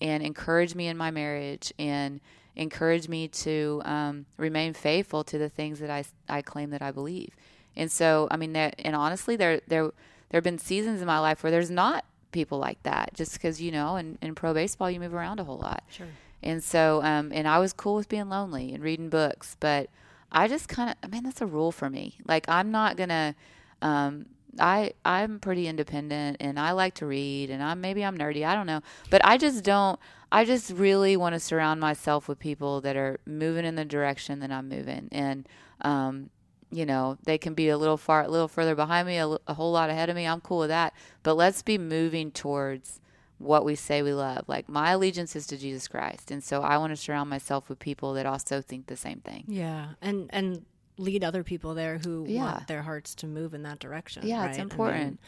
and 0.00 0.22
encourage 0.22 0.74
me 0.74 0.88
in 0.88 0.96
my 0.96 1.10
marriage 1.10 1.72
and 1.78 2.20
encourage 2.56 3.08
me 3.08 3.28
to 3.28 3.80
um, 3.84 4.26
remain 4.36 4.74
faithful 4.74 5.24
to 5.24 5.38
the 5.38 5.48
things 5.48 5.78
that 5.78 5.90
I, 5.90 6.04
I 6.28 6.42
claim 6.42 6.70
that 6.70 6.82
I 6.82 6.90
believe. 6.90 7.30
And 7.76 7.90
so, 7.90 8.28
I 8.30 8.36
mean, 8.36 8.52
that, 8.52 8.74
and 8.80 8.94
honestly, 8.94 9.36
there, 9.36 9.60
there, 9.68 9.84
there 9.84 10.38
have 10.38 10.44
been 10.44 10.58
seasons 10.58 11.00
in 11.00 11.06
my 11.06 11.20
life 11.20 11.42
where 11.42 11.50
there's 11.52 11.70
not 11.70 12.04
people 12.32 12.58
like 12.58 12.82
that 12.82 13.14
just 13.14 13.32
because, 13.34 13.60
you 13.60 13.70
know, 13.70 13.96
in, 13.96 14.18
in 14.20 14.34
pro 14.34 14.52
baseball, 14.52 14.90
you 14.90 15.00
move 15.00 15.14
around 15.14 15.40
a 15.40 15.44
whole 15.44 15.58
lot. 15.58 15.82
Sure. 15.88 16.08
And 16.42 16.62
so, 16.62 17.00
um, 17.02 17.30
and 17.32 17.46
I 17.46 17.58
was 17.60 17.72
cool 17.72 17.94
with 17.94 18.08
being 18.08 18.28
lonely 18.28 18.74
and 18.74 18.82
reading 18.82 19.08
books, 19.08 19.56
but 19.60 19.88
I 20.32 20.48
just 20.48 20.68
kind 20.68 20.90
of, 20.90 20.96
I 21.02 21.06
mean, 21.06 21.22
that's 21.22 21.40
a 21.40 21.46
rule 21.46 21.70
for 21.70 21.88
me. 21.88 22.18
Like, 22.26 22.48
I'm 22.48 22.70
not 22.70 22.96
to, 23.10 23.34
um, 23.82 24.26
I 24.58 24.92
I'm 25.04 25.40
pretty 25.40 25.66
independent 25.66 26.36
and 26.40 26.58
I 26.58 26.72
like 26.72 26.94
to 26.96 27.06
read 27.06 27.50
and 27.50 27.62
I'm 27.62 27.80
maybe 27.80 28.04
I'm 28.04 28.18
nerdy, 28.18 28.46
I 28.46 28.54
don't 28.54 28.66
know. 28.66 28.82
But 29.10 29.24
I 29.24 29.38
just 29.38 29.64
don't 29.64 29.98
I 30.30 30.44
just 30.44 30.70
really 30.72 31.16
want 31.16 31.34
to 31.34 31.40
surround 31.40 31.80
myself 31.80 32.28
with 32.28 32.38
people 32.38 32.80
that 32.82 32.96
are 32.96 33.18
moving 33.26 33.64
in 33.64 33.76
the 33.76 33.84
direction 33.84 34.40
that 34.40 34.50
I'm 34.50 34.68
moving 34.68 35.08
and 35.10 35.48
um 35.80 36.30
you 36.70 36.86
know, 36.86 37.18
they 37.24 37.36
can 37.36 37.52
be 37.52 37.68
a 37.68 37.76
little 37.76 37.98
far 37.98 38.22
a 38.22 38.28
little 38.28 38.48
further 38.48 38.74
behind 38.74 39.06
me, 39.06 39.18
a, 39.18 39.26
a 39.46 39.54
whole 39.54 39.72
lot 39.72 39.90
ahead 39.90 40.08
of 40.08 40.16
me. 40.16 40.26
I'm 40.26 40.40
cool 40.40 40.60
with 40.60 40.70
that. 40.70 40.94
But 41.22 41.34
let's 41.34 41.62
be 41.62 41.76
moving 41.78 42.30
towards 42.30 43.00
what 43.42 43.64
we 43.64 43.74
say 43.74 44.02
we 44.02 44.12
love. 44.12 44.44
Like 44.46 44.68
my 44.68 44.92
allegiance 44.92 45.36
is 45.36 45.46
to 45.48 45.56
Jesus 45.56 45.88
Christ. 45.88 46.30
And 46.30 46.42
so 46.42 46.62
I 46.62 46.78
want 46.78 46.92
to 46.92 46.96
surround 46.96 47.30
myself 47.30 47.68
with 47.68 47.78
people 47.78 48.14
that 48.14 48.26
also 48.26 48.60
think 48.60 48.86
the 48.86 48.96
same 48.96 49.20
thing. 49.20 49.44
Yeah. 49.46 49.90
And 50.00 50.28
and 50.30 50.64
lead 50.98 51.24
other 51.24 51.42
people 51.42 51.74
there 51.74 51.98
who 51.98 52.24
yeah. 52.28 52.44
want 52.44 52.68
their 52.68 52.82
hearts 52.82 53.14
to 53.16 53.26
move 53.26 53.54
in 53.54 53.62
that 53.62 53.78
direction. 53.78 54.26
Yeah, 54.26 54.42
right? 54.42 54.50
it's 54.50 54.58
important. 54.58 55.00
I, 55.00 55.04
mean, 55.04 55.18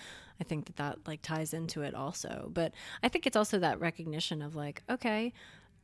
I 0.40 0.44
think 0.44 0.66
that 0.66 0.76
that 0.76 0.98
like 1.06 1.22
ties 1.22 1.54
into 1.54 1.82
it 1.82 1.94
also. 1.94 2.50
But 2.52 2.72
I 3.02 3.08
think 3.08 3.26
it's 3.26 3.36
also 3.36 3.58
that 3.58 3.80
recognition 3.80 4.42
of 4.42 4.54
like, 4.54 4.82
okay, 4.88 5.32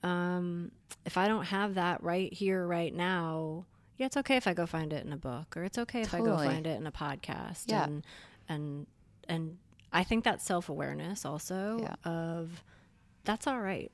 um, 0.02 0.70
if 1.04 1.16
I 1.16 1.28
don't 1.28 1.44
have 1.44 1.74
that 1.74 2.02
right 2.02 2.32
here, 2.32 2.66
right 2.66 2.94
now, 2.94 3.66
yeah, 3.96 4.06
it's 4.06 4.16
okay 4.18 4.36
if 4.36 4.46
I 4.46 4.54
go 4.54 4.66
find 4.66 4.92
it 4.92 5.04
in 5.04 5.12
a 5.12 5.16
book, 5.16 5.56
or 5.56 5.64
it's 5.64 5.78
okay 5.78 6.02
if 6.02 6.10
totally. 6.10 6.30
I 6.30 6.36
go 6.36 6.52
find 6.52 6.66
it 6.66 6.80
in 6.80 6.86
a 6.86 6.92
podcast. 6.92 7.64
Yeah. 7.66 7.84
And 7.84 8.06
and 8.48 8.86
and 9.28 9.58
I 9.92 10.04
think 10.04 10.24
that 10.24 10.40
self 10.40 10.68
awareness 10.68 11.24
also 11.24 11.78
yeah. 11.80 12.10
of 12.10 12.62
that's 13.24 13.46
all 13.46 13.60
right. 13.60 13.90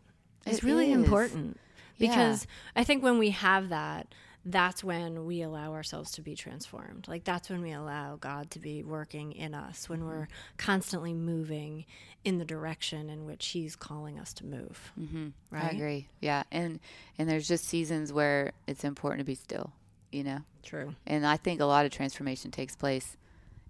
It's 0.47 0.63
really 0.63 0.93
is. 0.93 0.97
important 0.97 1.59
because 1.99 2.45
yeah. 2.45 2.81
I 2.81 2.85
think 2.85 3.03
when 3.03 3.19
we 3.19 3.31
have 3.31 3.71
that, 3.71 4.15
that's 4.45 4.85
when 4.85 5.27
we 5.27 5.43
allow 5.43 5.73
ourselves 5.73 6.13
to 6.13 6.23
be 6.23 6.37
transformed. 6.37 7.09
Like 7.09 7.25
that's 7.25 7.51
when 7.51 7.61
we 7.63 7.73
allow 7.73 8.17
God 8.17 8.51
to 8.53 8.61
be 8.61 8.85
working 8.85 9.33
in 9.33 9.55
us, 9.55 9.89
when 9.89 10.01
mm-hmm. 10.01 10.09
we're 10.09 10.29
constantly 10.57 11.13
moving 11.13 11.85
in 12.25 12.39
the 12.39 12.45
direction 12.45 13.11
in 13.11 13.27
which 13.27 13.49
He's 13.49 13.75
calling 13.75 14.19
us 14.19 14.33
to 14.35 14.47
move. 14.47 14.93
Mm-hmm. 14.99 15.29
Right? 15.51 15.65
I 15.65 15.69
agree. 15.69 16.09
Yeah, 16.21 16.45
and 16.53 16.79
and 17.19 17.29
there's 17.29 17.49
just 17.49 17.65
seasons 17.65 18.13
where 18.13 18.53
it's 18.67 18.85
important 18.85 19.21
to 19.21 19.25
be 19.25 19.35
still. 19.35 19.73
You 20.13 20.23
know. 20.23 20.39
True. 20.63 20.95
And 21.07 21.27
I 21.27 21.37
think 21.37 21.61
a 21.61 21.65
lot 21.65 21.85
of 21.85 21.93
transformation 21.93 22.51
takes 22.51 22.75
place 22.75 23.17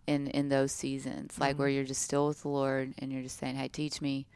in 0.07 0.29
in 0.29 0.49
those 0.49 0.73
seasons, 0.73 1.39
like 1.39 1.53
mm-hmm. 1.53 1.59
where 1.61 1.69
you're 1.69 1.85
just 1.85 2.03
still 2.03 2.29
with 2.29 2.43
the 2.43 2.49
Lord 2.49 2.95
and 2.99 3.13
you're 3.13 3.23
just 3.23 3.39
saying, 3.39 3.57
"Hey, 3.57 3.69
teach 3.69 4.01
me 4.01 4.27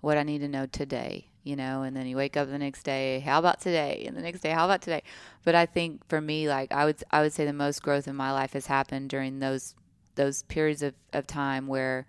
what 0.00 0.18
I 0.18 0.22
need 0.22 0.40
to 0.40 0.48
know 0.48 0.66
today." 0.66 1.28
you 1.46 1.56
know, 1.56 1.82
and 1.82 1.94
then 1.94 2.06
you 2.06 2.16
wake 2.16 2.38
up 2.38 2.48
the 2.48 2.58
next 2.58 2.84
day, 2.84 3.20
how 3.20 3.38
about 3.38 3.60
today? 3.60 4.04
And 4.06 4.16
the 4.16 4.22
next 4.22 4.40
day, 4.40 4.48
how 4.48 4.64
about 4.64 4.80
today? 4.80 5.02
But 5.44 5.54
I 5.54 5.66
think 5.66 6.08
for 6.08 6.18
me, 6.18 6.48
like 6.48 6.72
I 6.72 6.86
would 6.86 7.04
I 7.10 7.20
would 7.20 7.34
say 7.34 7.44
the 7.44 7.52
most 7.52 7.82
growth 7.82 8.08
in 8.08 8.16
my 8.16 8.32
life 8.32 8.54
has 8.54 8.66
happened 8.66 9.10
during 9.10 9.40
those 9.40 9.74
those 10.14 10.42
periods 10.44 10.82
of, 10.82 10.94
of 11.12 11.26
time 11.26 11.66
where 11.66 12.06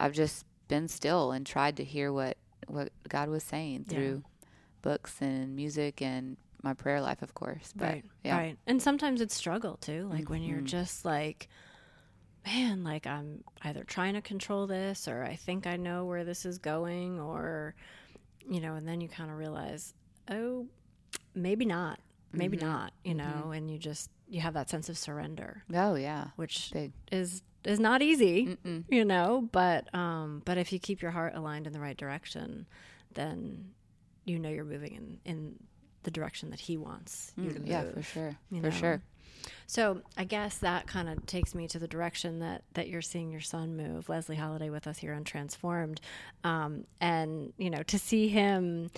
I've 0.00 0.12
just 0.12 0.44
been 0.68 0.88
still 0.88 1.32
and 1.32 1.46
tried 1.46 1.76
to 1.76 1.84
hear 1.84 2.12
what, 2.12 2.36
what 2.66 2.90
God 3.08 3.28
was 3.28 3.42
saying 3.42 3.84
through 3.88 4.22
yeah. 4.24 4.48
books 4.82 5.16
and 5.20 5.56
music 5.56 6.00
and 6.00 6.36
my 6.62 6.74
prayer 6.74 7.00
life, 7.00 7.22
of 7.22 7.34
course. 7.34 7.72
But, 7.74 7.84
right. 7.84 8.04
Yeah. 8.24 8.36
Right. 8.36 8.58
And 8.66 8.80
sometimes 8.80 9.20
it's 9.20 9.34
struggle 9.34 9.76
too. 9.80 10.08
Like 10.10 10.22
mm-hmm. 10.22 10.32
when 10.32 10.42
you're 10.42 10.58
mm-hmm. 10.58 10.66
just 10.66 11.04
like, 11.04 11.48
man, 12.48 12.84
like 12.84 13.06
I'm 13.06 13.44
either 13.62 13.84
trying 13.84 14.14
to 14.14 14.22
control 14.22 14.66
this 14.66 15.08
or 15.08 15.24
I 15.24 15.36
think 15.36 15.66
I 15.66 15.76
know 15.76 16.04
where 16.04 16.24
this 16.24 16.44
is 16.46 16.58
going 16.58 17.20
or 17.20 17.74
you 18.48 18.60
know, 18.60 18.74
and 18.74 18.88
then 18.88 19.00
you 19.00 19.08
kind 19.08 19.30
of 19.30 19.36
realize, 19.36 19.92
oh, 20.30 20.66
maybe 21.34 21.64
not, 21.64 22.00
maybe 22.32 22.56
mm-hmm. 22.56 22.66
not, 22.66 22.92
you 23.04 23.14
know, 23.14 23.24
mm-hmm. 23.24 23.52
and 23.52 23.70
you 23.70 23.78
just 23.78 24.10
you 24.28 24.40
have 24.40 24.54
that 24.54 24.70
sense 24.70 24.88
of 24.88 24.96
surrender. 24.98 25.64
Oh 25.74 25.94
yeah, 25.94 26.28
which 26.36 26.70
Big. 26.72 26.92
is 27.12 27.42
is 27.64 27.78
not 27.78 28.02
easy, 28.02 28.56
Mm-mm. 28.64 28.84
you 28.88 29.04
know, 29.04 29.48
but 29.52 29.92
um, 29.94 30.42
but 30.44 30.58
if 30.58 30.72
you 30.72 30.78
keep 30.78 31.02
your 31.02 31.10
heart 31.10 31.34
aligned 31.34 31.66
in 31.66 31.72
the 31.72 31.80
right 31.80 31.96
direction, 31.96 32.66
then 33.14 33.70
you 34.24 34.38
know 34.38 34.48
you're 34.48 34.64
moving 34.64 34.94
in 34.94 35.18
in 35.24 35.56
the 36.04 36.10
direction 36.10 36.50
that 36.50 36.60
He 36.60 36.76
wants 36.76 37.32
mm, 37.38 37.44
you 37.44 37.50
to 37.52 37.58
move. 37.58 37.68
Yeah, 37.68 37.84
for 37.92 38.02
sure, 38.02 38.38
for 38.48 38.54
know? 38.54 38.70
sure. 38.70 39.02
So 39.66 40.02
I 40.16 40.24
guess 40.24 40.58
that 40.58 40.86
kind 40.86 41.08
of 41.08 41.26
takes 41.26 41.54
me 41.54 41.68
to 41.68 41.78
the 41.78 41.88
direction 41.88 42.38
that 42.40 42.62
that 42.74 42.88
you're 42.88 43.02
seeing 43.02 43.30
your 43.30 43.40
son 43.40 43.76
move. 43.76 44.08
Leslie 44.08 44.36
Holliday 44.36 44.70
with 44.70 44.86
us 44.86 44.98
here 44.98 45.14
on 45.14 45.24
Transformed, 45.24 46.00
um, 46.44 46.84
and 47.00 47.52
you 47.58 47.70
know 47.70 47.82
to 47.84 47.98
see 47.98 48.28
him 48.28 48.90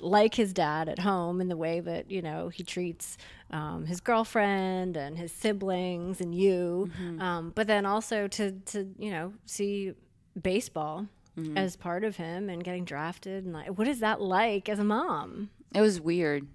like 0.00 0.34
his 0.34 0.52
dad 0.52 0.88
at 0.88 0.98
home 0.98 1.40
in 1.40 1.48
the 1.48 1.56
way 1.56 1.80
that 1.80 2.10
you 2.10 2.20
know 2.22 2.48
he 2.48 2.62
treats 2.62 3.16
um, 3.50 3.86
his 3.86 4.00
girlfriend 4.00 4.96
and 4.96 5.16
his 5.16 5.32
siblings 5.32 6.20
and 6.20 6.34
you, 6.34 6.90
mm-hmm. 7.00 7.20
um, 7.20 7.52
but 7.54 7.66
then 7.66 7.86
also 7.86 8.26
to 8.28 8.52
to 8.66 8.88
you 8.98 9.10
know 9.10 9.32
see 9.46 9.94
baseball 10.40 11.06
mm-hmm. 11.38 11.56
as 11.56 11.76
part 11.76 12.04
of 12.04 12.16
him 12.16 12.48
and 12.48 12.64
getting 12.64 12.84
drafted 12.84 13.44
and 13.44 13.52
like 13.52 13.78
what 13.78 13.88
is 13.88 14.00
that 14.00 14.20
like 14.20 14.68
as 14.68 14.78
a 14.78 14.84
mom? 14.84 15.50
It 15.74 15.80
was 15.80 16.00
weird. 16.00 16.46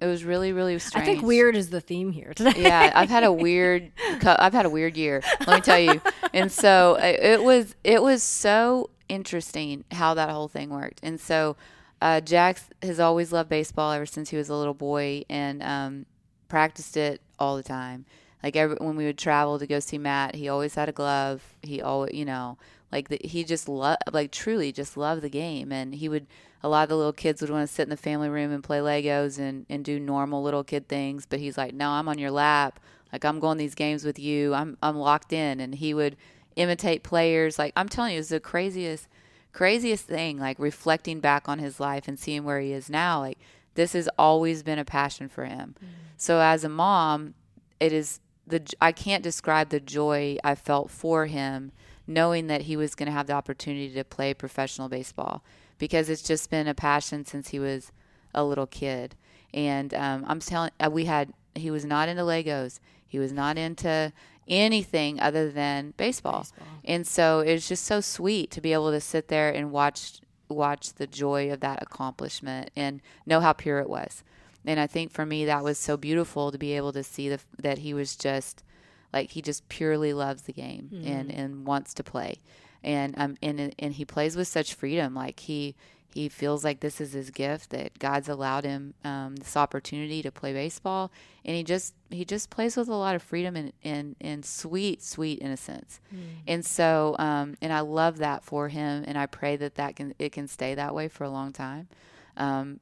It 0.00 0.06
was 0.06 0.24
really, 0.24 0.52
really 0.52 0.78
strange. 0.78 1.02
I 1.02 1.06
think 1.06 1.22
weird 1.24 1.56
is 1.56 1.70
the 1.70 1.80
theme 1.80 2.12
here 2.12 2.32
today. 2.34 2.54
yeah, 2.56 2.92
I've 2.94 3.10
had 3.10 3.24
a 3.24 3.32
weird, 3.32 3.90
I've 4.24 4.52
had 4.52 4.64
a 4.64 4.70
weird 4.70 4.96
year. 4.96 5.22
Let 5.46 5.56
me 5.56 5.60
tell 5.60 5.78
you. 5.78 6.00
And 6.32 6.52
so 6.52 6.96
uh, 7.00 7.16
it 7.20 7.42
was, 7.42 7.74
it 7.82 8.02
was 8.02 8.22
so 8.22 8.90
interesting 9.08 9.84
how 9.90 10.14
that 10.14 10.30
whole 10.30 10.48
thing 10.48 10.70
worked. 10.70 11.00
And 11.02 11.20
so, 11.20 11.56
uh, 12.00 12.20
Jax 12.20 12.64
has 12.82 13.00
always 13.00 13.32
loved 13.32 13.48
baseball 13.48 13.92
ever 13.92 14.06
since 14.06 14.30
he 14.30 14.36
was 14.36 14.48
a 14.48 14.54
little 14.54 14.74
boy, 14.74 15.24
and 15.28 15.62
um, 15.62 16.06
practiced 16.48 16.96
it 16.96 17.20
all 17.38 17.56
the 17.56 17.62
time. 17.62 18.04
Like 18.42 18.54
every, 18.54 18.76
when 18.76 18.96
we 18.96 19.04
would 19.04 19.18
travel 19.18 19.58
to 19.58 19.66
go 19.66 19.80
see 19.80 19.98
Matt, 19.98 20.36
he 20.36 20.48
always 20.48 20.74
had 20.74 20.88
a 20.88 20.92
glove. 20.92 21.42
He 21.62 21.82
always, 21.82 22.14
you 22.14 22.24
know, 22.24 22.56
like 22.92 23.08
the, 23.08 23.18
he 23.22 23.42
just 23.42 23.68
loved, 23.68 24.02
like 24.12 24.30
truly 24.30 24.70
just 24.70 24.96
loved 24.96 25.22
the 25.22 25.28
game, 25.28 25.72
and 25.72 25.94
he 25.94 26.08
would 26.08 26.26
a 26.62 26.68
lot 26.68 26.82
of 26.82 26.88
the 26.88 26.96
little 26.96 27.12
kids 27.12 27.40
would 27.40 27.50
want 27.50 27.68
to 27.68 27.72
sit 27.72 27.84
in 27.84 27.90
the 27.90 27.96
family 27.96 28.28
room 28.28 28.50
and 28.50 28.64
play 28.64 28.78
Legos 28.78 29.38
and, 29.38 29.64
and 29.68 29.84
do 29.84 30.00
normal 30.00 30.42
little 30.42 30.64
kid 30.64 30.88
things. 30.88 31.24
But 31.24 31.40
he's 31.40 31.56
like, 31.56 31.74
no, 31.74 31.90
I'm 31.90 32.08
on 32.08 32.18
your 32.18 32.30
lap. 32.30 32.80
Like 33.12 33.24
I'm 33.24 33.40
going 33.40 33.58
these 33.58 33.74
games 33.74 34.04
with 34.04 34.18
you. 34.18 34.54
I'm 34.54 34.76
I'm 34.82 34.96
locked 34.96 35.32
in. 35.32 35.60
And 35.60 35.74
he 35.74 35.94
would 35.94 36.16
imitate 36.56 37.02
players. 37.02 37.58
Like 37.58 37.72
I'm 37.76 37.88
telling 37.88 38.14
you, 38.14 38.20
it's 38.20 38.28
the 38.28 38.40
craziest 38.40 39.08
craziest 39.52 40.04
thing. 40.04 40.38
Like 40.38 40.58
reflecting 40.58 41.20
back 41.20 41.48
on 41.48 41.58
his 41.58 41.80
life 41.80 42.08
and 42.08 42.18
seeing 42.18 42.44
where 42.44 42.60
he 42.60 42.72
is 42.72 42.90
now. 42.90 43.20
Like 43.20 43.38
this 43.74 43.92
has 43.92 44.08
always 44.18 44.62
been 44.62 44.78
a 44.78 44.84
passion 44.84 45.28
for 45.28 45.44
him. 45.44 45.76
Mm-hmm. 45.78 45.92
So 46.16 46.40
as 46.40 46.64
a 46.64 46.68
mom, 46.68 47.34
it 47.78 47.92
is 47.92 48.20
the 48.46 48.62
I 48.80 48.92
can't 48.92 49.22
describe 49.22 49.68
the 49.68 49.80
joy 49.80 50.38
I 50.42 50.54
felt 50.54 50.90
for 50.90 51.26
him 51.26 51.72
knowing 52.06 52.46
that 52.46 52.62
he 52.62 52.76
was 52.76 52.94
going 52.94 53.06
to 53.06 53.12
have 53.12 53.26
the 53.26 53.34
opportunity 53.34 53.90
to 53.90 54.02
play 54.02 54.32
professional 54.32 54.88
baseball 54.88 55.44
because 55.78 56.08
it's 56.08 56.22
just 56.22 56.50
been 56.50 56.68
a 56.68 56.74
passion 56.74 57.24
since 57.24 57.48
he 57.48 57.58
was 57.58 57.92
a 58.34 58.44
little 58.44 58.66
kid. 58.66 59.14
And 59.54 59.94
um, 59.94 60.24
I'm 60.28 60.40
telling, 60.40 60.70
uh, 60.84 60.90
we 60.90 61.06
had 61.06 61.32
he 61.54 61.70
was 61.70 61.84
not 61.84 62.08
into 62.08 62.22
Legos. 62.22 62.78
He 63.06 63.18
was 63.18 63.32
not 63.32 63.58
into 63.58 64.12
anything 64.46 65.20
other 65.20 65.50
than 65.50 65.94
baseball. 65.96 66.40
baseball. 66.40 66.66
And 66.84 67.06
so 67.06 67.40
it's 67.40 67.68
just 67.68 67.84
so 67.84 68.00
sweet 68.00 68.50
to 68.52 68.60
be 68.60 68.72
able 68.72 68.90
to 68.90 69.00
sit 69.00 69.28
there 69.28 69.50
and 69.50 69.70
watch 69.70 70.20
watch 70.48 70.94
the 70.94 71.06
joy 71.06 71.52
of 71.52 71.60
that 71.60 71.82
accomplishment 71.82 72.70
and 72.74 73.02
know 73.26 73.40
how 73.40 73.52
pure 73.52 73.80
it 73.80 73.88
was. 73.88 74.22
And 74.64 74.80
I 74.80 74.86
think 74.86 75.12
for 75.12 75.26
me 75.26 75.44
that 75.44 75.62
was 75.62 75.78
so 75.78 75.96
beautiful 75.96 76.50
to 76.50 76.58
be 76.58 76.72
able 76.72 76.92
to 76.92 77.02
see 77.02 77.28
the, 77.28 77.40
that 77.58 77.78
he 77.78 77.92
was 77.92 78.16
just 78.16 78.64
like 79.12 79.30
he 79.30 79.42
just 79.42 79.68
purely 79.68 80.12
loves 80.12 80.42
the 80.42 80.52
game 80.52 80.90
mm-hmm. 80.92 81.06
and 81.06 81.30
and 81.30 81.66
wants 81.66 81.94
to 81.94 82.04
play 82.04 82.38
and 82.82 83.14
um 83.18 83.36
and 83.42 83.74
and 83.78 83.94
he 83.94 84.04
plays 84.04 84.36
with 84.36 84.48
such 84.48 84.74
freedom 84.74 85.14
like 85.14 85.40
he 85.40 85.74
he 86.14 86.28
feels 86.28 86.64
like 86.64 86.80
this 86.80 87.00
is 87.00 87.12
his 87.12 87.30
gift 87.30 87.70
that 87.70 87.98
God's 87.98 88.28
allowed 88.28 88.64
him 88.64 88.94
um, 89.04 89.36
this 89.36 89.56
opportunity 89.56 90.22
to 90.22 90.32
play 90.32 90.52
baseball, 90.52 91.12
and 91.44 91.54
he 91.54 91.62
just 91.62 91.94
he 92.10 92.24
just 92.24 92.50
plays 92.50 92.76
with 92.76 92.88
a 92.88 92.94
lot 92.94 93.14
of 93.14 93.22
freedom 93.22 93.56
and 93.56 93.72
and, 93.84 94.16
and 94.20 94.44
sweet 94.44 95.02
sweet 95.02 95.40
innocence, 95.42 96.00
mm. 96.12 96.18
and 96.46 96.64
so 96.64 97.14
um, 97.18 97.56
and 97.60 97.72
I 97.72 97.80
love 97.80 98.18
that 98.18 98.42
for 98.42 98.68
him, 98.68 99.04
and 99.06 99.18
I 99.18 99.26
pray 99.26 99.56
that 99.56 99.74
that 99.74 99.96
can 99.96 100.14
it 100.18 100.32
can 100.32 100.48
stay 100.48 100.74
that 100.74 100.94
way 100.94 101.08
for 101.08 101.24
a 101.24 101.30
long 101.30 101.52
time. 101.52 101.88
Um, 102.36 102.80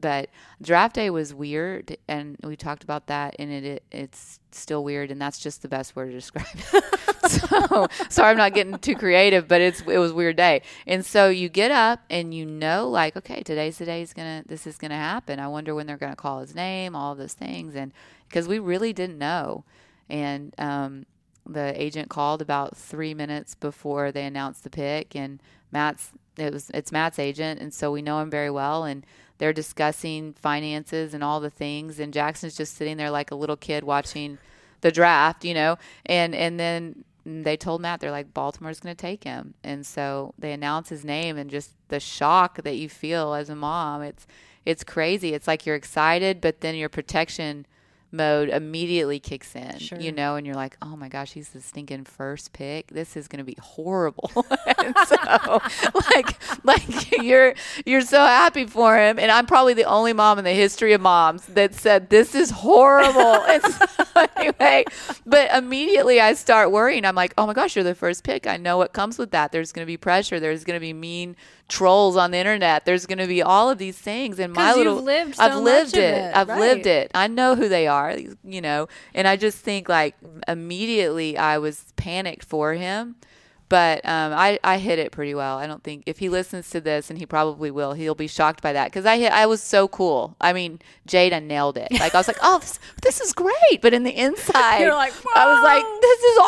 but 0.00 0.28
draft 0.62 0.94
day 0.94 1.10
was 1.10 1.34
weird 1.34 1.96
and 2.06 2.36
we 2.44 2.54
talked 2.54 2.84
about 2.84 3.08
that 3.08 3.34
and 3.40 3.50
it, 3.50 3.64
it, 3.64 3.82
it's 3.90 4.38
still 4.52 4.84
weird 4.84 5.10
and 5.10 5.20
that's 5.20 5.40
just 5.40 5.62
the 5.62 5.68
best 5.68 5.96
word 5.96 6.06
to 6.06 6.12
describe 6.12 6.46
it 6.54 6.84
so 7.48 7.86
sorry 8.08 8.30
i'm 8.30 8.36
not 8.36 8.54
getting 8.54 8.78
too 8.78 8.94
creative 8.94 9.48
but 9.48 9.60
it's 9.60 9.80
it 9.82 9.98
was 9.98 10.12
weird 10.12 10.36
day. 10.36 10.62
And 10.86 11.04
so 11.04 11.28
you 11.28 11.48
get 11.48 11.70
up 11.70 12.00
and 12.08 12.32
you 12.32 12.46
know 12.46 12.88
like 12.88 13.16
okay 13.16 13.42
today's 13.42 13.78
the 13.78 13.84
day 13.86 14.02
is 14.02 14.12
gonna 14.12 14.44
this 14.46 14.66
is 14.66 14.78
gonna 14.78 14.96
happen. 14.96 15.38
I 15.38 15.48
wonder 15.48 15.74
when 15.74 15.86
they're 15.86 15.96
gonna 15.96 16.16
call 16.16 16.40
his 16.40 16.54
name 16.54 16.94
all 16.94 17.14
those 17.14 17.34
things. 17.34 17.74
And 17.74 17.92
because 18.28 18.48
we 18.48 18.58
really 18.58 18.92
didn't 18.92 19.18
know. 19.18 19.64
And 20.10 20.54
um, 20.58 21.06
the 21.46 21.80
agent 21.80 22.08
called 22.08 22.40
about 22.40 22.76
three 22.76 23.14
minutes 23.14 23.54
before 23.54 24.12
they 24.12 24.24
announced 24.24 24.64
the 24.64 24.70
pick. 24.70 25.14
And 25.14 25.42
matt's 25.70 26.12
it 26.36 26.52
was 26.52 26.70
it's 26.72 26.92
matt's 26.92 27.18
agent 27.18 27.60
and 27.60 27.74
so 27.74 27.90
we 27.90 28.02
know 28.02 28.20
him 28.20 28.30
very 28.30 28.50
well. 28.50 28.84
And 28.84 29.04
they're 29.38 29.52
discussing 29.52 30.32
finances 30.34 31.14
and 31.14 31.22
all 31.22 31.40
the 31.40 31.50
things. 31.50 32.00
And 32.00 32.12
Jackson's 32.12 32.56
just 32.56 32.76
sitting 32.76 32.96
there 32.96 33.10
like 33.10 33.30
a 33.30 33.36
little 33.36 33.56
kid 33.56 33.84
watching 33.84 34.38
the 34.80 34.92
draft, 34.92 35.44
you 35.44 35.54
know. 35.54 35.78
And 36.06 36.34
and 36.34 36.58
then 36.58 37.04
they 37.24 37.56
told 37.56 37.80
Matt 37.80 38.00
they're 38.00 38.10
like 38.10 38.32
Baltimore's 38.32 38.80
going 38.80 38.94
to 38.94 39.00
take 39.00 39.24
him. 39.24 39.54
And 39.62 39.86
so 39.86 40.34
they 40.38 40.52
announce 40.52 40.88
his 40.88 41.04
name 41.04 41.36
and 41.36 41.50
just 41.50 41.72
the 41.88 42.00
shock 42.00 42.62
that 42.62 42.76
you 42.76 42.88
feel 42.88 43.34
as 43.34 43.50
a 43.50 43.56
mom. 43.56 44.02
It's 44.02 44.26
it's 44.64 44.84
crazy. 44.84 45.34
It's 45.34 45.46
like 45.46 45.66
you're 45.66 45.76
excited 45.76 46.40
but 46.40 46.60
then 46.60 46.74
your 46.74 46.88
protection 46.88 47.66
mode 48.10 48.48
immediately 48.48 49.18
kicks 49.20 49.54
in, 49.54 49.78
sure. 49.78 50.00
you 50.00 50.12
know, 50.12 50.36
and 50.36 50.46
you're 50.46 50.56
like, 50.56 50.76
oh 50.80 50.96
my 50.96 51.08
gosh, 51.08 51.32
he's 51.32 51.50
the 51.50 51.60
stinking 51.60 52.04
first 52.04 52.52
pick. 52.52 52.88
This 52.88 53.16
is 53.16 53.28
going 53.28 53.38
to 53.38 53.44
be 53.44 53.56
horrible. 53.60 54.30
so, 54.34 55.16
like, 56.14 56.64
like 56.64 57.22
you're 57.22 57.54
you're 57.84 58.00
so 58.00 58.18
happy 58.18 58.66
for 58.66 58.96
him, 58.96 59.18
and 59.18 59.30
I'm 59.30 59.46
probably 59.46 59.74
the 59.74 59.84
only 59.84 60.12
mom 60.12 60.38
in 60.38 60.44
the 60.44 60.52
history 60.52 60.92
of 60.92 61.00
moms 61.00 61.46
that 61.46 61.74
said 61.74 62.10
this 62.10 62.34
is 62.34 62.50
horrible. 62.50 63.44
so, 64.14 64.26
anyway, 64.36 64.84
but 65.26 65.50
immediately 65.54 66.20
I 66.20 66.32
start 66.34 66.70
worrying. 66.70 67.04
I'm 67.04 67.14
like, 67.14 67.34
oh 67.36 67.46
my 67.46 67.52
gosh, 67.52 67.76
you're 67.76 67.84
the 67.84 67.94
first 67.94 68.24
pick. 68.24 68.46
I 68.46 68.56
know 68.56 68.78
what 68.78 68.92
comes 68.92 69.18
with 69.18 69.30
that. 69.32 69.52
There's 69.52 69.72
going 69.72 69.84
to 69.84 69.90
be 69.90 69.96
pressure. 69.96 70.40
There's 70.40 70.64
going 70.64 70.76
to 70.76 70.80
be 70.80 70.92
mean 70.92 71.36
trolls 71.68 72.16
on 72.16 72.30
the 72.30 72.38
internet. 72.38 72.84
There's 72.84 73.06
going 73.06 73.18
to 73.18 73.26
be 73.26 73.42
all 73.42 73.70
of 73.70 73.78
these 73.78 73.96
things. 73.96 74.38
And 74.38 74.52
my 74.52 74.74
little, 74.74 75.02
lived 75.02 75.36
so 75.36 75.44
I've 75.44 75.56
lived 75.56 75.96
it. 75.96 76.14
it. 76.14 76.36
I've 76.36 76.48
right. 76.48 76.58
lived 76.58 76.86
it. 76.86 77.10
I 77.14 77.28
know 77.28 77.54
who 77.54 77.68
they 77.68 77.86
are, 77.98 78.16
you 78.44 78.60
know. 78.60 78.88
And 79.14 79.26
I 79.26 79.36
just 79.36 79.58
think 79.58 79.88
like 79.88 80.14
immediately 80.46 81.36
I 81.36 81.58
was 81.58 81.92
panicked 81.96 82.44
for 82.44 82.74
him 82.74 83.16
but 83.68 84.04
um, 84.06 84.32
I, 84.32 84.58
I 84.64 84.78
hit 84.78 84.98
it 84.98 85.12
pretty 85.12 85.34
well. 85.34 85.58
I 85.58 85.66
don't 85.66 85.82
think 85.82 86.04
if 86.06 86.18
he 86.18 86.28
listens 86.28 86.70
to 86.70 86.80
this, 86.80 87.10
and 87.10 87.18
he 87.18 87.26
probably 87.26 87.70
will, 87.70 87.92
he'll 87.92 88.14
be 88.14 88.26
shocked 88.26 88.62
by 88.62 88.72
that 88.72 88.86
because 88.86 89.04
I 89.04 89.18
hit, 89.18 89.32
I 89.32 89.46
was 89.46 89.62
so 89.62 89.88
cool. 89.88 90.36
I 90.40 90.52
mean, 90.52 90.80
Jada 91.06 91.42
nailed 91.42 91.76
it. 91.76 91.92
Like 91.92 92.14
I 92.14 92.18
was 92.18 92.28
like, 92.28 92.38
oh, 92.42 92.58
this, 92.60 92.78
this 93.02 93.20
is 93.20 93.32
great, 93.32 93.82
but 93.82 93.92
in 93.92 94.04
the 94.04 94.10
inside, 94.10 94.80
You're 94.80 94.94
like, 94.94 95.12
I 95.36 95.46
was 95.46 95.62
like, 95.62 95.84
this 96.00 96.20
is 96.24 96.38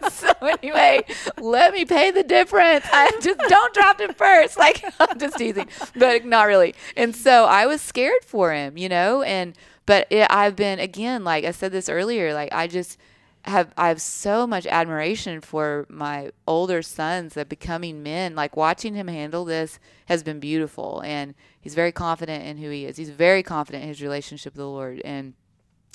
awful. 0.00 0.10
so 0.10 0.46
anyway, 0.62 1.04
let 1.38 1.74
me 1.74 1.84
pay 1.84 2.10
the 2.10 2.22
difference. 2.22 2.86
I 2.90 3.10
just 3.20 3.38
don't 3.40 3.74
drop 3.74 4.00
him 4.00 4.14
first. 4.14 4.56
Like 4.56 4.82
I'm 5.00 5.18
just 5.18 5.36
teasing, 5.36 5.68
but 5.94 6.24
not 6.24 6.44
really. 6.44 6.74
And 6.96 7.14
so 7.14 7.44
I 7.44 7.66
was 7.66 7.82
scared 7.82 8.24
for 8.24 8.54
him, 8.54 8.78
you 8.78 8.88
know, 8.88 9.22
and 9.22 9.54
but 9.88 10.06
it, 10.10 10.26
I've 10.28 10.54
been 10.54 10.78
again, 10.80 11.24
like 11.24 11.46
I 11.46 11.50
said 11.50 11.72
this 11.72 11.88
earlier, 11.88 12.34
like 12.34 12.52
I 12.52 12.66
just 12.66 12.98
have 13.46 13.72
I 13.78 13.88
have 13.88 14.02
so 14.02 14.46
much 14.46 14.66
admiration 14.66 15.40
for 15.40 15.86
my 15.88 16.30
older 16.46 16.82
sons 16.82 17.32
that 17.32 17.48
becoming 17.48 18.02
men. 18.02 18.34
Like 18.34 18.54
watching 18.54 18.94
him 18.94 19.08
handle 19.08 19.46
this 19.46 19.78
has 20.04 20.22
been 20.22 20.40
beautiful, 20.40 21.00
and 21.06 21.34
he's 21.58 21.74
very 21.74 21.90
confident 21.90 22.44
in 22.44 22.58
who 22.58 22.68
he 22.68 22.84
is. 22.84 22.98
He's 22.98 23.08
very 23.08 23.42
confident 23.42 23.82
in 23.82 23.88
his 23.88 24.02
relationship 24.02 24.52
with 24.52 24.58
the 24.58 24.68
Lord, 24.68 25.00
and 25.06 25.32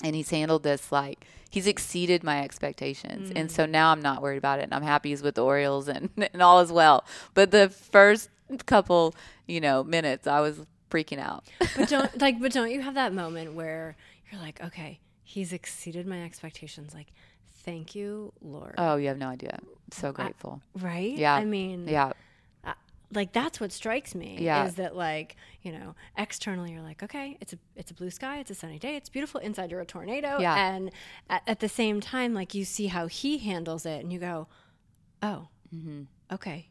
and 0.02 0.16
he's 0.16 0.30
handled 0.30 0.64
this 0.64 0.90
like 0.90 1.24
he's 1.48 1.68
exceeded 1.68 2.24
my 2.24 2.42
expectations. 2.42 3.30
Mm. 3.30 3.36
And 3.36 3.50
so 3.52 3.64
now 3.64 3.92
I'm 3.92 4.02
not 4.02 4.22
worried 4.22 4.38
about 4.38 4.58
it, 4.58 4.64
and 4.64 4.74
I'm 4.74 4.82
happy 4.82 5.10
he's 5.10 5.22
with 5.22 5.36
the 5.36 5.44
Orioles, 5.44 5.86
and 5.86 6.10
and 6.32 6.42
all 6.42 6.58
is 6.58 6.72
well. 6.72 7.04
But 7.32 7.52
the 7.52 7.68
first 7.68 8.28
couple, 8.66 9.14
you 9.46 9.60
know, 9.60 9.84
minutes, 9.84 10.26
I 10.26 10.40
was 10.40 10.66
freaking 10.90 11.18
out. 11.18 11.44
but 11.76 11.88
don't 11.88 12.20
like, 12.20 12.40
but 12.40 12.52
don't 12.52 12.70
you 12.70 12.80
have 12.82 12.94
that 12.94 13.12
moment 13.12 13.54
where 13.54 13.96
you're 14.30 14.40
like, 14.40 14.62
okay, 14.62 15.00
he's 15.22 15.52
exceeded 15.52 16.06
my 16.06 16.22
expectations, 16.22 16.94
like 16.94 17.08
Thank 17.64 17.94
you, 17.94 18.32
Lord. 18.42 18.74
Oh, 18.76 18.96
you 18.96 19.08
have 19.08 19.16
no 19.16 19.28
idea. 19.28 19.58
I'm 19.62 19.68
so 19.90 20.12
grateful. 20.12 20.60
I, 20.78 20.84
right? 20.84 21.16
Yeah. 21.16 21.34
I 21.34 21.46
mean, 21.46 21.88
yeah. 21.88 22.12
like 23.12 23.32
that's 23.32 23.58
what 23.58 23.72
strikes 23.72 24.14
me 24.14 24.36
yeah. 24.38 24.66
is 24.66 24.74
that 24.74 24.94
like 24.94 25.36
you 25.62 25.72
know 25.72 25.94
externally 26.18 26.72
you're 26.72 26.82
like 26.82 27.02
okay 27.02 27.36
it's 27.40 27.52
a 27.52 27.58
it's 27.76 27.90
a 27.90 27.94
blue 27.94 28.10
sky 28.10 28.38
it's 28.38 28.50
a 28.50 28.54
sunny 28.54 28.78
day 28.78 28.96
it's 28.96 29.08
beautiful 29.08 29.38
inside 29.40 29.70
you're 29.70 29.80
a 29.80 29.86
tornado 29.86 30.38
yeah. 30.40 30.74
and 30.74 30.90
at, 31.30 31.42
at 31.46 31.60
the 31.60 31.68
same 31.68 32.00
time 32.00 32.34
like 32.34 32.54
you 32.54 32.64
see 32.64 32.88
how 32.88 33.06
he 33.06 33.38
handles 33.38 33.86
it 33.86 34.02
and 34.02 34.12
you 34.12 34.18
go 34.18 34.48
oh 35.22 35.46
mm-hmm. 35.72 36.02
okay 36.32 36.68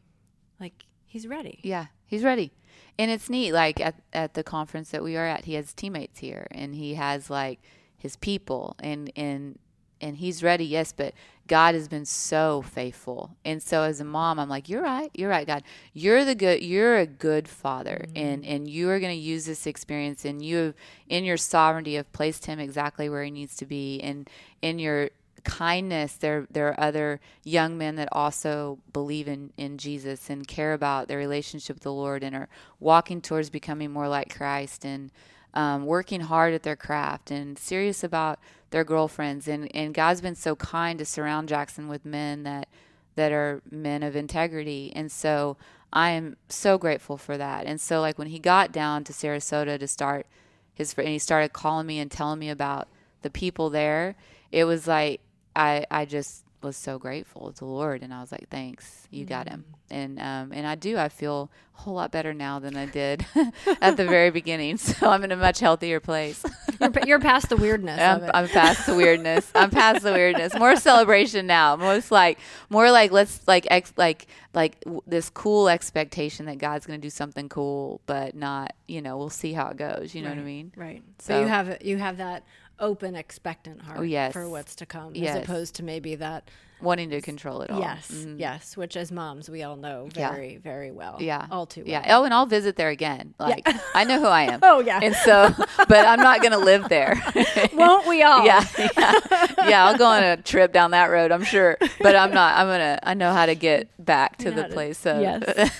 like 0.60 0.84
he's 1.06 1.26
ready 1.26 1.60
yeah 1.62 1.86
he's 2.14 2.24
ready 2.24 2.52
and 2.98 3.10
it's 3.10 3.28
neat 3.28 3.52
like 3.52 3.80
at, 3.80 3.94
at 4.12 4.34
the 4.34 4.42
conference 4.42 4.90
that 4.90 5.02
we 5.02 5.16
are 5.16 5.26
at 5.26 5.44
he 5.44 5.54
has 5.54 5.72
teammates 5.72 6.20
here 6.20 6.46
and 6.50 6.74
he 6.74 6.94
has 6.94 7.28
like 7.28 7.60
his 7.96 8.16
people 8.16 8.76
and 8.80 9.10
and 9.16 9.58
and 10.04 10.18
he's 10.18 10.42
ready, 10.42 10.66
yes, 10.66 10.92
but 10.92 11.14
God 11.46 11.74
has 11.74 11.88
been 11.88 12.04
so 12.04 12.60
faithful. 12.60 13.36
And 13.42 13.62
so 13.62 13.82
as 13.82 14.00
a 14.00 14.04
mom, 14.04 14.38
I'm 14.38 14.50
like, 14.50 14.68
you're 14.68 14.82
right. 14.82 15.10
You're 15.14 15.30
right, 15.30 15.46
God. 15.46 15.62
You're 15.94 16.26
the 16.26 16.34
good 16.34 16.62
you're 16.62 16.98
a 16.98 17.06
good 17.06 17.48
father 17.48 18.04
mm-hmm. 18.08 18.16
and 18.16 18.44
and 18.44 18.68
you 18.68 18.90
are 18.90 19.00
going 19.00 19.16
to 19.16 19.22
use 19.22 19.46
this 19.46 19.66
experience 19.66 20.24
and 20.26 20.44
you 20.44 20.56
have 20.56 20.74
in 21.08 21.24
your 21.24 21.38
sovereignty 21.38 21.94
have 21.94 22.12
placed 22.12 22.44
him 22.46 22.58
exactly 22.58 23.08
where 23.08 23.24
he 23.24 23.30
needs 23.30 23.56
to 23.56 23.66
be 23.66 24.00
and 24.02 24.28
in 24.60 24.78
your 24.78 25.08
kindness 25.44 26.14
there 26.14 26.46
there 26.50 26.68
are 26.68 26.80
other 26.80 27.20
young 27.44 27.76
men 27.76 27.96
that 27.96 28.08
also 28.12 28.78
believe 28.92 29.28
in 29.28 29.52
in 29.56 29.78
Jesus 29.78 30.30
and 30.30 30.48
care 30.48 30.72
about 30.72 31.06
their 31.06 31.18
relationship 31.18 31.76
with 31.76 31.82
the 31.82 31.92
Lord 31.92 32.24
and 32.24 32.34
are 32.34 32.48
walking 32.80 33.20
towards 33.20 33.50
becoming 33.50 33.90
more 33.90 34.08
like 34.08 34.34
Christ 34.34 34.84
and 34.84 35.10
um, 35.54 35.86
working 35.86 36.20
hard 36.20 36.52
at 36.52 36.64
their 36.64 36.76
craft 36.76 37.30
and 37.30 37.58
serious 37.58 38.02
about 38.02 38.40
their 38.70 38.84
girlfriends. 38.84 39.46
And, 39.46 39.74
and 39.74 39.94
God's 39.94 40.20
been 40.20 40.34
so 40.34 40.56
kind 40.56 40.98
to 40.98 41.04
surround 41.04 41.48
Jackson 41.48 41.88
with 41.88 42.04
men 42.04 42.42
that 42.42 42.68
that 43.16 43.30
are 43.30 43.62
men 43.70 44.02
of 44.02 44.16
integrity. 44.16 44.92
And 44.96 45.10
so 45.10 45.56
I 45.92 46.10
am 46.10 46.36
so 46.48 46.76
grateful 46.76 47.16
for 47.16 47.38
that. 47.38 47.66
And 47.66 47.80
so 47.80 48.00
like 48.00 48.18
when 48.18 48.28
he 48.28 48.40
got 48.40 48.72
down 48.72 49.04
to 49.04 49.12
Sarasota 49.12 49.78
to 49.78 49.86
start 49.86 50.26
his 50.74 50.94
and 50.98 51.06
he 51.06 51.20
started 51.20 51.52
calling 51.52 51.86
me 51.86 52.00
and 52.00 52.10
telling 52.10 52.40
me 52.40 52.50
about 52.50 52.88
the 53.22 53.30
people 53.30 53.70
there, 53.70 54.16
it 54.50 54.64
was 54.64 54.88
like 54.88 55.20
I 55.56 55.86
I 55.90 56.04
just 56.04 56.44
was 56.64 56.76
so 56.76 56.98
grateful 56.98 57.52
to 57.52 57.58
the 57.58 57.64
Lord, 57.66 58.02
and 58.02 58.12
I 58.12 58.20
was 58.20 58.32
like, 58.32 58.48
"Thanks, 58.48 59.06
you 59.10 59.24
mm 59.24 59.28
got 59.28 59.48
him." 59.48 59.64
Mm. 59.68 59.74
And 59.90 60.18
um, 60.18 60.52
and 60.52 60.66
I 60.66 60.74
do. 60.74 60.96
I 60.96 61.08
feel 61.08 61.50
a 61.76 61.80
whole 61.82 61.94
lot 61.94 62.10
better 62.10 62.32
now 62.32 62.58
than 62.58 62.76
I 62.76 62.86
did 62.86 63.24
at 63.80 63.96
the 63.96 64.04
very 64.06 64.30
beginning. 64.30 64.78
So 64.84 65.10
I'm 65.10 65.24
in 65.24 65.32
a 65.32 65.36
much 65.36 65.60
healthier 65.60 66.00
place. 66.00 66.44
you're, 66.80 66.92
you're, 67.06 67.20
past 67.20 67.48
the 67.48 67.56
weirdness. 67.56 68.00
I'm, 68.00 68.30
I'm, 68.32 68.48
past 68.48 68.86
the 68.86 68.94
weirdness. 68.94 69.50
I'm 69.54 69.70
past 69.70 70.02
the 70.02 70.12
weirdness. 70.12 70.54
More 70.54 70.76
celebration 70.76 71.46
now. 71.46 71.76
Most 71.76 72.10
like 72.10 72.38
more 72.70 72.90
like 72.90 73.12
let's 73.12 73.40
like 73.46 73.66
ex, 73.70 73.92
like 73.96 74.26
like 74.54 74.80
w- 74.80 75.02
this 75.06 75.28
cool 75.30 75.68
expectation 75.68 76.46
that 76.46 76.58
God's 76.58 76.86
going 76.86 76.98
to 76.98 77.04
do 77.04 77.10
something 77.10 77.48
cool, 77.48 78.00
but 78.06 78.34
not 78.34 78.74
you 78.88 79.02
know 79.02 79.18
we'll 79.18 79.30
see 79.30 79.52
how 79.52 79.68
it 79.68 79.76
goes. 79.76 80.14
You 80.14 80.22
know 80.22 80.28
right, 80.28 80.36
what 80.36 80.42
I 80.42 80.46
mean? 80.46 80.72
Right. 80.76 81.02
So, 81.18 81.34
so 81.34 81.40
you 81.40 81.46
have 81.46 81.82
you 81.82 81.98
have 81.98 82.16
that 82.18 82.44
open, 82.78 83.14
expectant 83.14 83.82
heart 83.82 83.98
oh, 83.98 84.02
yes. 84.02 84.32
for 84.32 84.48
what's 84.48 84.74
to 84.76 84.86
come, 84.86 85.14
yes. 85.14 85.36
as 85.36 85.42
opposed 85.42 85.74
to 85.76 85.82
maybe 85.82 86.14
that 86.16 86.50
wanting 86.84 87.10
to 87.10 87.20
control 87.20 87.62
it 87.62 87.70
all. 87.70 87.80
Yes, 87.80 88.10
mm-hmm. 88.10 88.38
yes, 88.38 88.76
which 88.76 88.96
as 88.96 89.10
moms 89.10 89.50
we 89.50 89.62
all 89.62 89.76
know 89.76 90.08
very, 90.12 90.54
yeah. 90.54 90.58
very 90.60 90.90
well. 90.90 91.16
Yeah, 91.20 91.46
all 91.50 91.66
too 91.66 91.80
well. 91.80 91.90
Yeah. 91.90 92.16
Oh, 92.16 92.24
and 92.24 92.32
I'll 92.32 92.46
visit 92.46 92.76
there 92.76 92.90
again. 92.90 93.34
Like 93.38 93.66
yeah. 93.66 93.78
I 93.94 94.04
know 94.04 94.20
who 94.20 94.26
I 94.26 94.42
am. 94.42 94.60
oh 94.62 94.80
yeah. 94.80 95.00
And 95.02 95.14
so, 95.16 95.52
but 95.88 96.06
I'm 96.06 96.20
not 96.20 96.40
going 96.40 96.52
to 96.52 96.58
live 96.58 96.88
there. 96.88 97.20
Won't 97.72 98.06
we 98.06 98.22
all? 98.22 98.44
Yeah, 98.44 98.66
yeah, 98.76 99.46
yeah. 99.68 99.86
I'll 99.86 99.96
go 99.96 100.04
on 100.04 100.22
a 100.22 100.36
trip 100.36 100.72
down 100.72 100.90
that 100.90 101.06
road. 101.06 101.32
I'm 101.32 101.44
sure, 101.44 101.78
but 102.00 102.14
I'm 102.14 102.32
not. 102.32 102.58
I'm 102.58 102.66
gonna. 102.66 102.98
I 103.02 103.14
know 103.14 103.32
how 103.32 103.46
to 103.46 103.54
get 103.54 103.88
back 104.04 104.36
to 104.38 104.50
the 104.50 104.64
place. 104.64 104.98
So 104.98 105.20
yes, 105.20 105.70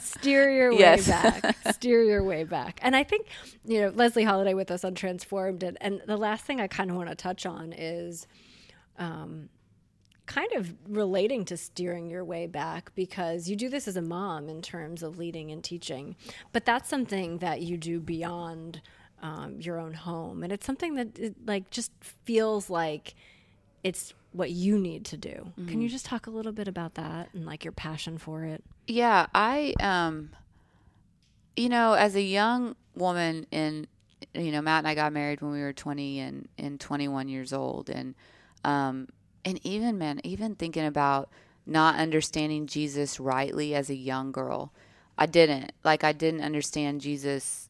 steer 0.00 0.50
your 0.50 0.72
way 0.72 0.78
yes. 0.78 1.06
back. 1.06 1.56
Steer 1.72 2.02
your 2.02 2.22
way 2.22 2.44
back. 2.44 2.78
And 2.82 2.96
I 2.96 3.02
think 3.02 3.26
you 3.64 3.82
know 3.82 3.88
Leslie 3.90 4.24
Holliday 4.24 4.54
with 4.54 4.70
us 4.70 4.84
on 4.84 4.94
Transformed, 4.94 5.62
and, 5.62 5.76
and 5.80 6.00
the 6.06 6.16
last 6.16 6.44
thing 6.44 6.60
I 6.60 6.66
kind 6.66 6.90
of 6.90 6.96
want 6.96 7.10
to 7.10 7.14
touch 7.14 7.44
on 7.44 7.74
is. 7.74 8.26
Um, 8.98 9.50
kind 10.28 10.52
of 10.52 10.74
relating 10.86 11.44
to 11.46 11.56
steering 11.56 12.10
your 12.10 12.22
way 12.22 12.46
back 12.46 12.92
because 12.94 13.48
you 13.48 13.56
do 13.56 13.68
this 13.68 13.88
as 13.88 13.96
a 13.96 14.02
mom 14.02 14.48
in 14.48 14.62
terms 14.62 15.02
of 15.02 15.18
leading 15.18 15.50
and 15.50 15.64
teaching, 15.64 16.14
but 16.52 16.64
that's 16.64 16.88
something 16.88 17.38
that 17.38 17.62
you 17.62 17.76
do 17.76 17.98
beyond 17.98 18.82
um, 19.22 19.56
your 19.58 19.80
own 19.80 19.94
home, 19.94 20.44
and 20.44 20.52
it's 20.52 20.66
something 20.66 20.94
that 20.94 21.18
it, 21.18 21.34
like 21.46 21.70
just 21.70 21.90
feels 22.24 22.70
like 22.70 23.14
it's 23.82 24.14
what 24.32 24.50
you 24.50 24.78
need 24.78 25.06
to 25.06 25.16
do. 25.16 25.52
Mm-hmm. 25.58 25.66
Can 25.66 25.80
you 25.80 25.88
just 25.88 26.04
talk 26.04 26.26
a 26.26 26.30
little 26.30 26.52
bit 26.52 26.68
about 26.68 26.94
that 26.94 27.30
and 27.32 27.46
like 27.46 27.64
your 27.64 27.72
passion 27.72 28.18
for 28.18 28.44
it? 28.44 28.62
Yeah, 28.86 29.26
I 29.34 29.74
um 29.80 30.30
you 31.56 31.68
know, 31.68 31.94
as 31.94 32.14
a 32.14 32.22
young 32.22 32.76
woman 32.94 33.46
in 33.50 33.86
you 34.34 34.52
know, 34.52 34.60
Matt 34.60 34.80
and 34.80 34.88
I 34.88 34.94
got 34.94 35.12
married 35.12 35.40
when 35.40 35.52
we 35.52 35.60
were 35.60 35.72
20 35.72 36.20
and 36.20 36.48
and 36.58 36.78
21 36.78 37.28
years 37.28 37.52
old 37.52 37.88
and 37.88 38.14
um 38.64 39.08
and 39.44 39.64
even 39.64 39.98
man, 39.98 40.20
even 40.24 40.54
thinking 40.54 40.86
about 40.86 41.28
not 41.66 41.96
understanding 41.96 42.66
Jesus 42.66 43.20
rightly 43.20 43.74
as 43.74 43.90
a 43.90 43.94
young 43.94 44.32
girl. 44.32 44.72
I 45.16 45.26
didn't. 45.26 45.72
Like 45.84 46.04
I 46.04 46.12
didn't 46.12 46.42
understand 46.42 47.00
Jesus 47.00 47.68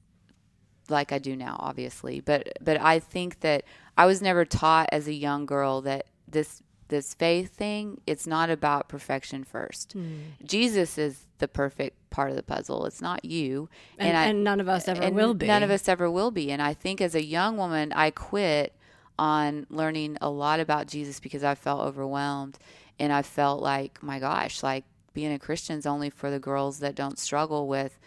like 0.88 1.12
I 1.12 1.18
do 1.18 1.34
now, 1.36 1.56
obviously. 1.58 2.20
But 2.20 2.58
but 2.60 2.80
I 2.80 2.98
think 2.98 3.40
that 3.40 3.64
I 3.96 4.06
was 4.06 4.22
never 4.22 4.44
taught 4.44 4.88
as 4.92 5.08
a 5.08 5.12
young 5.12 5.46
girl 5.46 5.80
that 5.82 6.06
this 6.26 6.62
this 6.88 7.14
faith 7.14 7.54
thing, 7.54 8.00
it's 8.06 8.26
not 8.26 8.50
about 8.50 8.88
perfection 8.88 9.44
first. 9.44 9.96
Mm. 9.96 10.20
Jesus 10.44 10.96
is 10.96 11.26
the 11.38 11.48
perfect 11.48 11.96
part 12.10 12.30
of 12.30 12.36
the 12.36 12.42
puzzle. 12.42 12.86
It's 12.86 13.02
not 13.02 13.24
you. 13.24 13.68
And, 13.98 14.08
and, 14.08 14.16
I, 14.16 14.24
and 14.26 14.44
none 14.44 14.60
of 14.60 14.68
us 14.68 14.88
ever 14.88 15.10
will 15.10 15.34
be. 15.34 15.46
None 15.46 15.62
of 15.62 15.70
us 15.70 15.88
ever 15.88 16.10
will 16.10 16.30
be. 16.30 16.50
And 16.50 16.62
I 16.62 16.74
think 16.74 17.00
as 17.00 17.14
a 17.14 17.24
young 17.24 17.56
woman, 17.56 17.92
I 17.92 18.10
quit 18.10 18.74
on 19.18 19.66
learning 19.70 20.18
a 20.20 20.30
lot 20.30 20.60
about 20.60 20.86
Jesus 20.86 21.20
because 21.20 21.44
I 21.44 21.54
felt 21.54 21.80
overwhelmed. 21.80 22.58
And 22.98 23.12
I 23.12 23.22
felt 23.22 23.62
like, 23.62 24.02
my 24.02 24.18
gosh, 24.18 24.62
like 24.62 24.84
being 25.14 25.32
a 25.32 25.38
Christian 25.38 25.78
is 25.78 25.86
only 25.86 26.10
for 26.10 26.30
the 26.30 26.38
girls 26.38 26.80
that 26.80 26.94
don't 26.94 27.18
struggle 27.18 27.68
with 27.68 27.98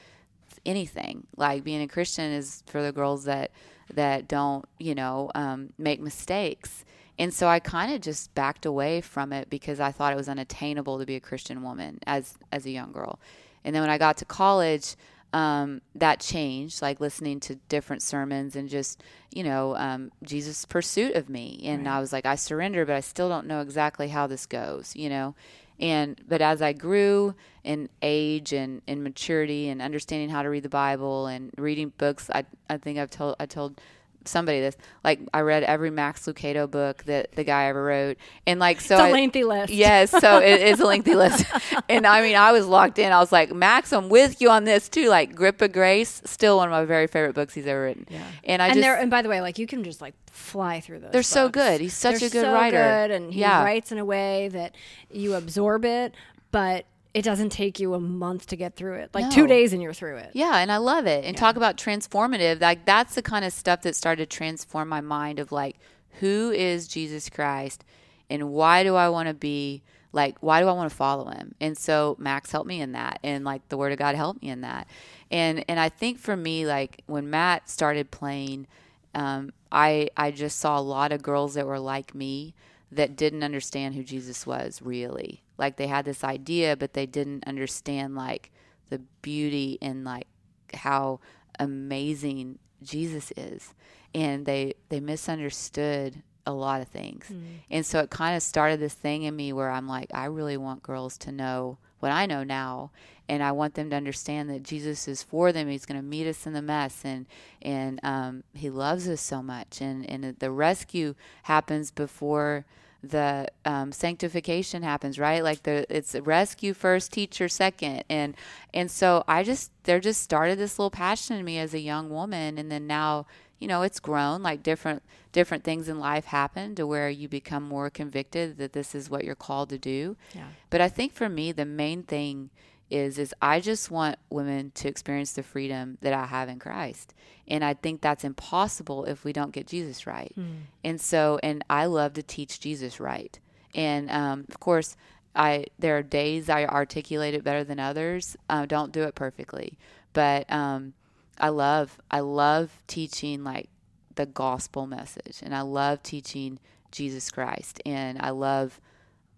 anything. 0.66 1.28
Like 1.38 1.64
being 1.64 1.82
a 1.82 1.88
Christian 1.88 2.32
is 2.32 2.64
for 2.68 2.82
the 2.82 2.92
girls 2.92 3.26
that 3.26 3.52
that 3.94 4.28
don't, 4.28 4.66
you 4.80 4.96
know, 4.96 5.30
um, 5.36 5.74
make 5.78 6.00
mistakes. 6.00 6.86
And 7.20 7.34
so 7.34 7.48
I 7.48 7.60
kind 7.60 7.94
of 7.94 8.02
just 8.02 8.34
backed 8.34 8.66
away 8.66 9.02
from 9.02 9.34
it 9.34 9.50
because 9.50 9.80
I 9.80 9.92
thought 9.92 10.14
it 10.14 10.16
was 10.16 10.30
unattainable 10.30 10.98
to 11.00 11.06
be 11.06 11.16
a 11.16 11.20
Christian 11.20 11.62
woman 11.62 12.00
as 12.08 12.36
as 12.52 12.66
a 12.66 12.72
young 12.72 12.92
girl. 12.92 13.20
And 13.64 13.76
then 13.76 13.84
when 13.84 13.92
I 13.92 13.98
got 13.98 14.18
to 14.18 14.26
college, 14.26 14.96
um, 15.34 15.82
that 15.96 16.20
changed, 16.20 16.82
like 16.82 17.00
listening 17.00 17.40
to 17.42 17.56
different 17.70 18.02
sermons 18.02 18.56
and 18.56 18.68
just, 18.68 19.02
you 19.32 19.44
know, 19.44 19.76
um, 19.78 20.12
Jesus' 20.24 20.66
pursuit 20.66 21.16
of 21.16 21.30
me. 21.30 21.62
And 21.64 21.86
right. 21.86 21.96
I 21.96 22.00
was 22.00 22.12
like, 22.12 22.26
I 22.26 22.36
surrender, 22.36 22.86
but 22.86 22.96
I 22.96 23.00
still 23.00 23.30
don't 23.30 23.48
know 23.48 23.62
exactly 23.62 24.10
how 24.10 24.28
this 24.28 24.46
goes, 24.46 24.96
you 24.96 25.10
know. 25.10 25.36
And 25.80 26.22
but 26.28 26.42
as 26.42 26.62
I 26.62 26.74
grew 26.74 27.34
in 27.64 27.90
age 28.02 28.54
and 28.54 28.82
in 28.86 29.02
maturity 29.02 29.68
and 29.68 29.82
understanding 29.82 30.30
how 30.30 30.44
to 30.44 30.50
read 30.50 30.64
the 30.64 30.70
Bible 30.70 31.26
and 31.26 31.52
reading 31.58 31.92
books, 31.98 32.30
I 32.34 32.46
I 32.70 32.78
think 32.78 33.00
I've 33.00 33.10
told 33.10 33.36
I 33.40 33.48
told 33.48 33.82
somebody 34.26 34.60
this. 34.60 34.78
Like 35.04 35.20
I 35.34 35.42
read 35.42 35.64
every 35.64 35.90
Max 35.90 36.26
Lucado 36.26 36.70
book 36.70 37.04
that 37.06 37.32
the 37.34 37.44
guy 37.44 37.66
ever 37.66 37.84
wrote, 37.84 38.18
and 38.46 38.60
like 38.60 38.82
so 38.82 38.96
it's 38.96 39.04
a 39.04 39.08
I, 39.08 39.12
lengthy 39.12 39.44
list. 39.44 39.74
Yes, 39.82 40.12
so 40.12 40.38
it 40.42 40.62
is 40.62 40.80
a 40.80 40.86
lengthy 40.86 41.16
list. 41.16 41.46
And 41.90 42.06
I 42.06 42.22
mean, 42.22 42.36
I 42.36 42.52
was 42.52 42.68
locked 42.68 43.00
in. 43.00 43.12
I 43.12 43.20
was 43.20 43.32
like, 43.32 43.52
Max, 43.52 43.92
I'm 43.94 44.10
with 44.10 44.42
you 44.42 44.50
on 44.50 44.64
this 44.64 44.90
too. 44.90 45.10
Like 45.10 45.36
Grip 45.36 45.62
of 45.62 45.72
Grace, 45.72 46.22
still 46.26 46.58
one 46.58 46.68
of 46.68 46.72
my 46.72 46.86
very 46.86 47.08
favorite 47.08 47.34
books 47.34 47.54
he's 47.54 47.68
ever 47.68 47.84
written. 47.84 48.06
Yeah. 48.10 48.26
And 48.44 48.62
I 48.62 48.68
and 48.68 48.76
just 48.76 48.88
and 48.88 49.10
by 49.10 49.22
the 49.22 49.30
way, 49.30 49.42
like 49.42 49.58
you 49.58 49.68
can 49.68 49.84
just 49.84 50.02
like 50.02 50.14
fly 50.32 50.80
through 50.80 51.00
those. 51.00 51.12
They're 51.12 51.20
books. 51.20 51.28
so 51.28 51.50
good. 51.50 51.82
He's 51.82 51.94
such 51.94 52.20
they're 52.20 52.28
a 52.28 52.32
good 52.32 52.46
so 52.46 52.54
writer. 52.54 52.78
Good, 52.78 53.12
and 53.12 53.34
he 53.34 53.42
yeah. 53.42 53.64
writes 53.64 53.92
in 53.92 53.98
a 53.98 54.06
way 54.06 54.50
that 54.50 54.76
you 55.10 55.36
absorb 55.36 55.86
it, 55.86 56.14
but 56.52 56.86
it 57.14 57.24
doesn't 57.24 57.50
take 57.50 57.80
you 57.80 57.94
a 57.94 58.00
month 58.00 58.48
to 58.48 58.56
get 58.56 58.76
through 58.76 58.96
it. 58.96 59.10
Like 59.14 59.26
no. 59.26 59.32
two 59.32 59.48
days 59.48 59.74
and 59.74 59.82
you're 59.82 59.94
through 59.94 60.18
it. 60.18 60.32
Yeah, 60.34 60.58
and 60.58 60.72
I 60.72 60.78
love 60.78 61.06
it. 61.06 61.26
And 61.26 61.36
yeah. 61.36 61.40
talk 61.40 61.56
about 61.58 61.78
transformative. 61.78 62.62
Like 62.62 62.86
that's 62.86 63.16
the 63.16 63.22
kind 63.22 63.44
of 63.44 63.52
stuff 63.52 63.82
that 63.82 63.96
started 63.96 64.30
to 64.30 64.36
transform 64.36 64.88
my 64.88 65.02
mind 65.02 65.40
of 65.40 65.52
like, 65.52 65.78
who 66.20 66.52
is 66.52 66.88
Jesus 66.88 67.30
Christ 67.30 67.84
and 68.30 68.52
why 68.52 68.84
do 68.84 68.96
I 68.96 69.10
want 69.10 69.28
to 69.28 69.34
be 69.34 69.82
like 70.14 70.38
why 70.40 70.62
do 70.62 70.68
I 70.68 70.74
want 70.74 70.90
to 70.90 70.96
follow 70.96 71.30
him? 71.30 71.56
And 71.62 71.78
so 71.78 72.16
Max 72.20 72.52
helped 72.52 72.68
me 72.68 72.82
in 72.82 72.92
that 72.94 73.20
and 73.24 73.46
like 73.46 73.68
the 73.70 73.78
word 73.78 73.92
of 73.92 74.00
God 74.00 74.16
helped 74.16 74.42
me 74.42 74.50
in 74.50 74.62
that. 74.62 74.88
And 75.30 75.64
and 75.68 75.80
I 75.80 75.90
think 75.90 76.20
for 76.20 76.36
me, 76.36 76.66
like 76.66 77.04
when 77.08 77.30
Matt 77.30 77.70
started 77.70 78.12
playing, 78.12 78.68
um, 79.16 79.54
I 79.72 80.10
I 80.18 80.32
just 80.32 80.60
saw 80.60 80.78
a 80.78 80.82
lot 80.82 81.12
of 81.12 81.22
girls 81.22 81.54
that 81.54 81.66
were 81.66 81.80
like 81.80 82.14
me 82.14 82.54
that 82.92 83.16
didn't 83.16 83.44
understand 83.44 83.96
who 83.96 84.04
Jesus 84.04 84.46
was 84.46 84.82
really 84.82 85.44
like 85.62 85.78
they 85.78 85.88
had 85.88 86.04
this 86.04 86.24
idea 86.24 86.76
but 86.76 86.94
they 86.94 87.06
didn't 87.06 87.46
understand 87.48 88.16
like 88.16 88.52
the 88.90 89.00
beauty 89.22 89.78
and 89.82 90.04
like 90.04 90.28
how 90.74 91.22
amazing 91.60 92.60
Jesus 92.84 93.32
is 93.38 93.74
and 94.14 94.46
they 94.46 94.74
they 94.90 95.00
misunderstood 95.00 96.24
a 96.46 96.52
lot 96.52 96.82
of 96.82 96.88
things. 96.88 97.28
Mm. 97.32 97.44
And 97.70 97.86
so 97.86 98.00
it 98.00 98.10
kind 98.10 98.36
of 98.36 98.42
started 98.42 98.80
this 98.80 98.96
thing 98.96 99.24
in 99.24 99.36
me 99.36 99.54
where 99.54 99.70
I'm 99.70 99.88
like 99.88 100.10
I 100.14 100.26
really 100.26 100.58
want 100.58 100.84
girls 100.84 101.18
to 101.20 101.32
know 101.32 101.78
what 102.00 102.12
I 102.12 102.26
know 102.26 102.44
now 102.44 102.92
and 103.30 103.44
I 103.44 103.52
want 103.52 103.76
them 103.76 103.92
to 103.92 103.96
understand 103.96 104.50
that 104.50 104.64
Jesus 104.64 105.08
is 105.08 105.24
for 105.24 105.52
them. 105.52 105.70
He's 105.70 105.86
going 105.86 106.00
to 106.00 106.06
meet 106.06 106.28
us 106.28 106.46
in 106.46 106.54
the 106.54 106.62
mess 106.62 107.02
and 107.06 107.28
and 107.62 108.00
um, 108.04 108.44
he 108.54 108.70
loves 108.70 109.08
us 109.08 109.22
so 109.22 109.42
much 109.42 109.82
and 109.82 110.08
and 110.10 110.38
the 110.40 110.52
rescue 110.52 111.16
happens 111.44 111.92
before 111.92 112.66
the 113.04 113.48
um, 113.66 113.92
sanctification 113.92 114.84
happens, 114.84 115.18
right? 115.18 115.44
Like 115.44 115.64
the 115.64 115.86
it's 115.90 116.14
rescue 116.16 116.74
first, 116.74 117.12
teacher 117.12 117.50
second, 117.50 118.04
and 118.10 118.36
and 118.74 118.92
so 118.92 119.24
I 119.28 119.44
just 119.44 119.72
there 119.84 120.00
just 120.00 120.22
started 120.22 120.60
this 120.60 120.78
little 120.78 120.92
passion 120.92 121.38
in 121.38 121.46
me 121.46 121.58
as 121.58 121.74
a 121.74 121.80
young 121.80 122.10
woman, 122.10 122.58
and 122.58 122.72
then 122.72 122.86
now 122.86 123.26
you 123.60 123.68
know 123.68 123.82
it's 123.82 124.00
grown. 124.00 124.44
Like 124.44 124.62
different 124.62 125.02
different 125.32 125.64
things 125.64 125.90
in 125.90 126.00
life 126.00 126.26
happen 126.26 126.76
to 126.76 126.86
where 126.86 127.10
you 127.10 127.28
become 127.28 127.64
more 127.64 127.90
convicted 127.90 128.58
that 128.58 128.74
this 128.74 128.94
is 128.94 129.10
what 129.10 129.24
you're 129.24 129.36
called 129.36 129.70
to 129.70 129.78
do. 129.80 130.16
Yeah. 130.36 130.48
But 130.70 130.82
I 130.82 130.90
think 130.90 131.14
for 131.14 131.30
me, 131.30 131.52
the 131.52 131.66
main 131.66 132.04
thing 132.04 132.52
is 132.92 133.18
is 133.18 133.34
I 133.42 133.60
just 133.60 133.90
want 133.90 134.18
women 134.30 134.72
to 134.76 134.88
experience 134.88 135.34
the 135.34 135.44
freedom 135.44 135.98
that 136.02 136.14
I 136.14 136.26
have 136.26 136.50
in 136.50 136.60
Christ. 136.60 137.14
And 137.48 137.64
I 137.64 137.74
think 137.74 138.02
that's 138.02 138.24
impossible 138.24 139.06
if 139.06 139.24
we 139.24 139.34
don't 139.34 139.52
get 139.52 139.68
Jesus 139.68 140.06
right. 140.06 140.34
Mm. 140.38 140.64
And 140.84 141.02
so 141.02 141.40
and 141.42 141.64
I 141.70 141.86
love 141.86 142.14
to 142.14 142.24
teach 142.24 142.60
Jesus 142.60 143.00
right. 143.00 143.40
And 143.74 144.12
um, 144.12 144.46
of 144.50 144.60
course 144.60 144.96
I 145.36 145.66
there 145.80 145.98
are 145.98 146.04
days 146.04 146.50
I 146.50 146.66
articulate 146.66 147.34
it 147.34 147.44
better 147.44 147.64
than 147.64 147.80
others. 147.80 148.36
I 148.50 148.66
don't 148.66 148.92
do 148.92 149.04
it 149.04 149.16
perfectly. 149.16 149.78
But 150.14 150.52
um, 150.52 150.94
I 151.40 151.50
love 151.50 152.00
I 152.12 152.20
love 152.20 152.84
teaching 152.88 153.44
like 153.44 153.70
the 154.16 154.26
gospel 154.26 154.86
message 154.86 155.40
and 155.42 155.56
I 155.56 155.62
love 155.62 156.04
teaching 156.04 156.60
Jesus 156.92 157.32
Christ 157.32 157.82
and 157.86 158.20
I 158.20 158.32
love 158.32 158.80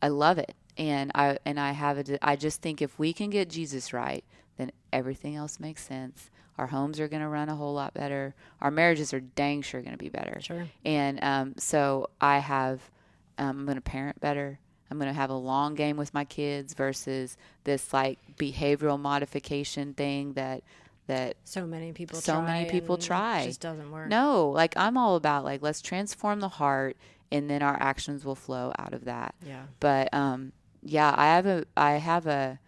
I 0.02 0.08
love 0.08 0.38
it 0.40 0.56
and 0.78 1.12
I 1.16 1.38
and 1.46 1.60
I 1.60 1.72
have 1.72 1.98
a 1.98 2.26
I 2.26 2.36
just 2.36 2.62
think 2.62 2.82
if 2.82 2.98
we 2.98 3.14
can 3.14 3.30
get 3.30 3.50
Jesus 3.50 3.94
right, 3.94 4.24
then 4.58 4.72
everything 4.92 5.36
else 5.36 5.60
makes 5.60 5.84
sense. 5.84 6.30
Our 6.58 6.68
homes 6.68 7.00
are 7.00 7.08
going 7.08 7.22
to 7.22 7.28
run 7.28 7.50
a 7.50 7.56
whole 7.56 7.74
lot 7.74 7.94
better. 7.94 8.36
Our 8.62 8.70
marriages 8.70 9.14
are 9.14 9.20
dang 9.20 9.64
sure 9.64 9.82
going 9.82 9.94
to 9.94 9.98
be 9.98 10.10
better. 10.10 10.40
Sure. 10.40 10.68
And 10.86 11.24
um, 11.24 11.56
so 11.58 12.10
I 12.22 12.40
have 12.40 12.92
um, 13.38 13.60
I'm 13.60 13.66
going 13.66 13.76
to 13.76 13.82
parent 13.82 14.20
better. 14.20 14.60
I'm 14.92 15.00
going 15.00 15.10
to 15.10 15.14
have 15.14 15.32
a 15.32 15.36
long 15.36 15.74
game 15.74 15.98
with 15.98 16.14
my 16.14 16.26
kids 16.26 16.76
versus 16.76 17.36
this 17.64 17.92
like 17.94 18.20
behavioral 18.38 19.00
modification 19.00 19.94
thing 19.96 20.34
that 20.34 20.62
that 21.08 21.36
so 21.44 21.66
many 21.66 21.92
people 21.92 22.22
so 22.22 22.42
many 22.42 22.70
people 22.70 22.98
try. 22.98 23.46
Just 23.46 23.62
doesn't 23.62 23.92
work. 23.92 24.08
No, 24.08 24.50
like 24.50 24.76
I'm 24.78 24.98
all 24.98 25.16
about 25.16 25.44
like 25.44 25.62
let's 25.62 25.82
transform 25.82 26.40
the 26.40 26.50
heart 26.50 26.96
and 27.32 27.50
then 27.50 27.64
our 27.64 27.76
actions 27.82 28.24
will 28.24 28.36
flow 28.36 28.72
out 28.78 28.94
of 28.94 29.06
that. 29.06 29.34
Yeah. 29.46 29.64
But 29.80 30.14
um 30.14 30.54
yeah, 30.84 31.14
I 31.16 31.26
have 31.28 31.46
a 31.46 31.66
I 31.76 31.94
have 31.94 32.28
a 32.28 32.60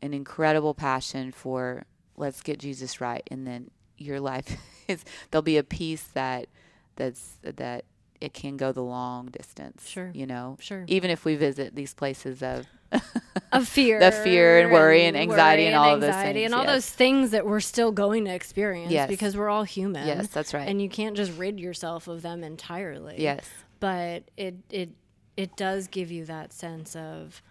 an 0.00 0.12
incredible 0.12 0.74
passion 0.74 1.32
for 1.32 1.84
let's 2.16 2.42
get 2.42 2.58
Jesus 2.58 3.00
right 3.00 3.26
and 3.30 3.46
then 3.46 3.70
your 3.96 4.20
life 4.20 4.56
is 4.88 5.04
there'll 5.30 5.42
be 5.42 5.56
a 5.56 5.62
peace 5.62 6.02
that 6.14 6.48
that's 6.96 7.36
that 7.42 7.84
it 8.22 8.32
can 8.32 8.56
go 8.56 8.70
the 8.70 8.82
long 8.82 9.26
distance. 9.26 9.88
Sure. 9.88 10.12
You 10.14 10.26
know? 10.26 10.56
Sure. 10.60 10.84
Even 10.86 11.10
if 11.10 11.24
we 11.24 11.34
visit 11.34 11.74
these 11.74 11.92
places 11.92 12.40
of 12.40 12.66
of 13.50 13.66
fear, 13.68 13.98
the 13.98 14.12
fear 14.12 14.60
and 14.60 14.70
worry 14.70 15.04
and, 15.06 15.16
anxiety 15.16 15.64
and, 15.64 15.74
and 15.74 15.76
all 15.76 15.94
anxiety 15.94 16.04
of 16.08 16.14
those 16.14 16.22
things, 16.22 16.44
and 16.44 16.54
all 16.54 16.64
yes. 16.64 16.72
those 16.72 16.90
things 16.90 17.30
that 17.32 17.46
we're 17.46 17.60
still 17.60 17.90
going 17.90 18.24
to 18.26 18.34
experience 18.34 18.92
yes. 18.92 19.08
because 19.08 19.36
we're 19.36 19.48
all 19.48 19.64
human. 19.64 20.06
Yes, 20.06 20.28
that's 20.28 20.54
right. 20.54 20.68
And 20.68 20.80
you 20.80 20.88
can't 20.88 21.16
just 21.16 21.36
rid 21.36 21.58
yourself 21.58 22.06
of 22.06 22.22
them 22.22 22.44
entirely. 22.44 23.16
Yes. 23.18 23.48
But 23.80 24.24
it 24.36 24.54
it 24.70 24.90
it 25.36 25.56
does 25.56 25.88
give 25.88 26.12
you 26.12 26.24
that 26.26 26.52
sense 26.52 26.94
of 26.94 27.42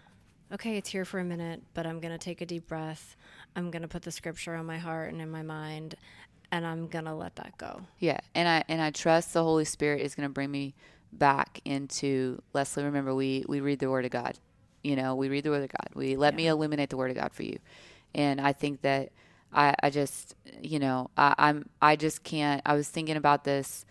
okay, 0.52 0.76
it's 0.76 0.90
here 0.90 1.04
for 1.04 1.18
a 1.18 1.24
minute, 1.24 1.62
but 1.74 1.86
I'm 1.86 2.00
going 2.00 2.12
to 2.12 2.18
take 2.18 2.40
a 2.40 2.46
deep 2.46 2.68
breath. 2.68 3.16
I'm 3.56 3.70
going 3.70 3.82
to 3.82 3.88
put 3.88 4.02
the 4.02 4.12
scripture 4.12 4.54
on 4.54 4.66
my 4.66 4.78
heart 4.78 5.12
and 5.12 5.20
in 5.20 5.30
my 5.30 5.42
mind 5.42 5.96
and 6.52 6.66
I'm 6.66 6.86
going 6.86 7.06
to 7.06 7.14
let 7.14 7.34
that 7.36 7.56
go. 7.56 7.80
Yeah. 7.98 8.20
And 8.34 8.46
I 8.46 8.62
and 8.68 8.80
I 8.80 8.90
trust 8.90 9.32
the 9.32 9.42
Holy 9.42 9.64
Spirit 9.64 10.02
is 10.02 10.14
going 10.14 10.28
to 10.28 10.32
bring 10.32 10.50
me 10.50 10.74
back 11.12 11.60
into 11.64 12.40
Leslie. 12.52 12.84
Remember, 12.84 13.14
we 13.14 13.44
we 13.48 13.60
read 13.60 13.80
the 13.80 13.90
Word 13.90 14.04
of 14.04 14.10
God. 14.10 14.38
You 14.84 14.94
know, 14.94 15.14
we 15.14 15.28
read 15.28 15.44
the 15.44 15.50
Word 15.50 15.64
of 15.64 15.70
God. 15.70 15.88
We 15.94 16.16
let 16.16 16.34
me 16.34 16.46
illuminate 16.46 16.90
the 16.90 16.96
Word 16.96 17.10
of 17.10 17.16
God 17.16 17.32
for 17.32 17.42
you, 17.42 17.58
and 18.14 18.40
I 18.40 18.52
think 18.52 18.82
that 18.82 19.12
I, 19.52 19.74
I 19.82 19.90
just, 19.90 20.34
you 20.60 20.78
know, 20.78 21.10
I, 21.16 21.34
I'm 21.38 21.68
I 21.80 21.96
just 21.96 22.22
can't. 22.22 22.60
I 22.66 22.74
was 22.74 22.88
thinking 22.88 23.16
about 23.16 23.44
this 23.44 23.86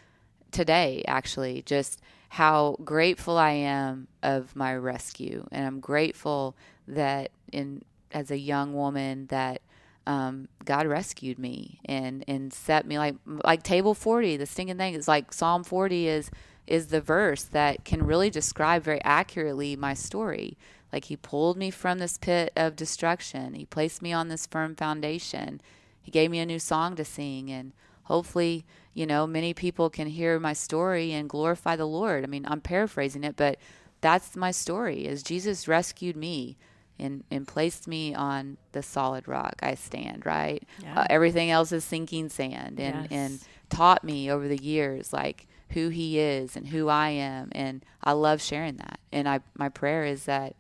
today, 0.52 1.04
actually, 1.08 1.64
just 1.66 2.02
how 2.36 2.78
grateful 2.86 3.38
I 3.38 3.52
am 3.52 4.08
of 4.24 4.56
my 4.56 4.74
rescue, 4.74 5.46
and 5.52 5.68
I'm 5.68 5.82
grateful 5.82 6.56
that 6.88 7.30
in 7.52 7.82
as 8.14 8.32
a 8.32 8.38
young 8.38 8.74
woman 8.74 9.26
that 9.26 9.62
um, 10.08 10.48
God 10.64 10.88
rescued 10.88 11.38
me 11.38 11.82
and 11.84 12.24
and 12.30 12.54
set 12.54 12.86
me 12.86 12.98
like 12.98 13.16
like 13.26 13.64
table 13.64 13.94
forty. 13.94 14.38
The 14.38 14.46
stinking 14.46 14.78
thing 14.78 14.94
is 14.94 15.10
like 15.10 15.34
Psalm 15.34 15.66
forty 15.66 16.08
is 16.08 16.32
is 16.68 16.88
the 16.88 17.02
verse 17.02 17.44
that 17.44 17.84
can 17.84 18.06
really 18.06 18.30
describe 18.30 18.82
very 18.82 19.04
accurately 19.04 19.76
my 19.76 19.94
story. 19.94 20.58
Like 20.94 21.06
he 21.06 21.18
pulled 21.18 21.58
me 21.58 21.70
from 21.70 22.00
this 22.00 22.18
pit 22.18 22.54
of 22.56 22.78
destruction. 22.78 23.56
He 23.56 23.66
placed 23.66 24.02
me 24.02 24.14
on 24.14 24.30
this 24.30 24.46
firm 24.46 24.78
foundation. 24.78 25.60
He 26.02 26.12
gave 26.12 26.32
me 26.32 26.40
a 26.40 26.46
new 26.46 26.60
song 26.60 26.96
to 26.96 27.04
sing 27.04 27.52
and 27.52 27.74
hopefully, 28.04 28.66
you 28.94 29.06
know, 29.06 29.26
many 29.28 29.54
people 29.54 29.90
can 29.90 30.08
hear 30.08 30.40
my 30.40 30.54
story 30.54 31.12
and 31.14 31.30
glorify 31.30 31.76
the 31.76 31.86
Lord. 31.88 32.24
I 32.24 32.28
mean, 32.28 32.46
I'm 32.48 32.62
paraphrasing 32.62 33.24
it, 33.24 33.36
but 33.36 33.58
that's 34.02 34.36
my 34.36 34.52
story 34.52 35.06
is 35.06 35.24
Jesus 35.24 35.68
rescued 35.68 36.16
me 36.16 36.58
and, 37.00 37.24
and 37.32 37.48
placed 37.48 37.88
me 37.88 38.14
on 38.14 38.58
the 38.74 38.84
solid 38.84 39.28
rock 39.28 39.56
I 39.62 39.76
stand, 39.76 40.26
right? 40.26 40.64
Yeah. 40.84 41.02
Uh, 41.02 41.08
everything 41.10 41.50
else 41.52 41.72
is 41.72 41.84
sinking 41.84 42.30
sand 42.30 42.80
and, 42.80 42.96
Yes. 43.04 43.08
and 43.12 43.40
taught 43.70 44.04
me 44.04 44.30
over 44.30 44.48
the 44.48 44.62
years 44.62 45.14
like 45.14 45.48
who 45.70 45.90
he 45.90 46.20
is 46.20 46.56
and 46.58 46.68
who 46.68 46.90
I 46.90 47.10
am 47.10 47.50
and 47.54 47.86
I 48.04 48.12
love 48.12 48.42
sharing 48.42 48.76
that. 48.78 49.00
And 49.12 49.28
I 49.30 49.40
my 49.56 49.70
prayer 49.70 50.04
is 50.04 50.26
that, 50.26 50.56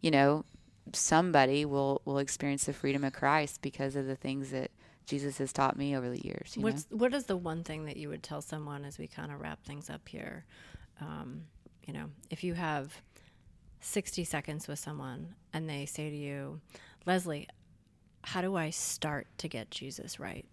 you 0.00 0.10
know, 0.10 0.44
somebody 0.92 1.64
will 1.64 2.00
will 2.04 2.18
experience 2.18 2.64
the 2.64 2.72
freedom 2.72 3.04
of 3.04 3.12
Christ 3.12 3.60
because 3.62 3.96
of 3.96 4.06
the 4.06 4.16
things 4.16 4.50
that 4.50 4.70
Jesus 5.06 5.38
has 5.38 5.52
taught 5.52 5.76
me 5.76 5.96
over 5.96 6.08
the 6.08 6.20
years. 6.24 6.54
You 6.56 6.62
know? 6.62 6.68
What's 6.68 6.86
what 6.90 7.14
is 7.14 7.24
the 7.24 7.36
one 7.36 7.62
thing 7.62 7.86
that 7.86 7.96
you 7.96 8.08
would 8.08 8.22
tell 8.22 8.40
someone 8.40 8.84
as 8.84 8.98
we 8.98 9.06
kind 9.06 9.30
of 9.32 9.40
wrap 9.40 9.64
things 9.64 9.90
up 9.90 10.08
here? 10.08 10.44
Um, 11.00 11.42
you 11.86 11.92
know, 11.92 12.06
if 12.30 12.42
you 12.42 12.54
have 12.54 12.94
sixty 13.80 14.24
seconds 14.24 14.66
with 14.66 14.78
someone 14.78 15.34
and 15.52 15.68
they 15.68 15.86
say 15.86 16.10
to 16.10 16.16
you, 16.16 16.60
Leslie, 17.06 17.48
how 18.22 18.40
do 18.40 18.56
I 18.56 18.70
start 18.70 19.26
to 19.38 19.48
get 19.48 19.70
Jesus 19.70 20.18
right? 20.18 20.46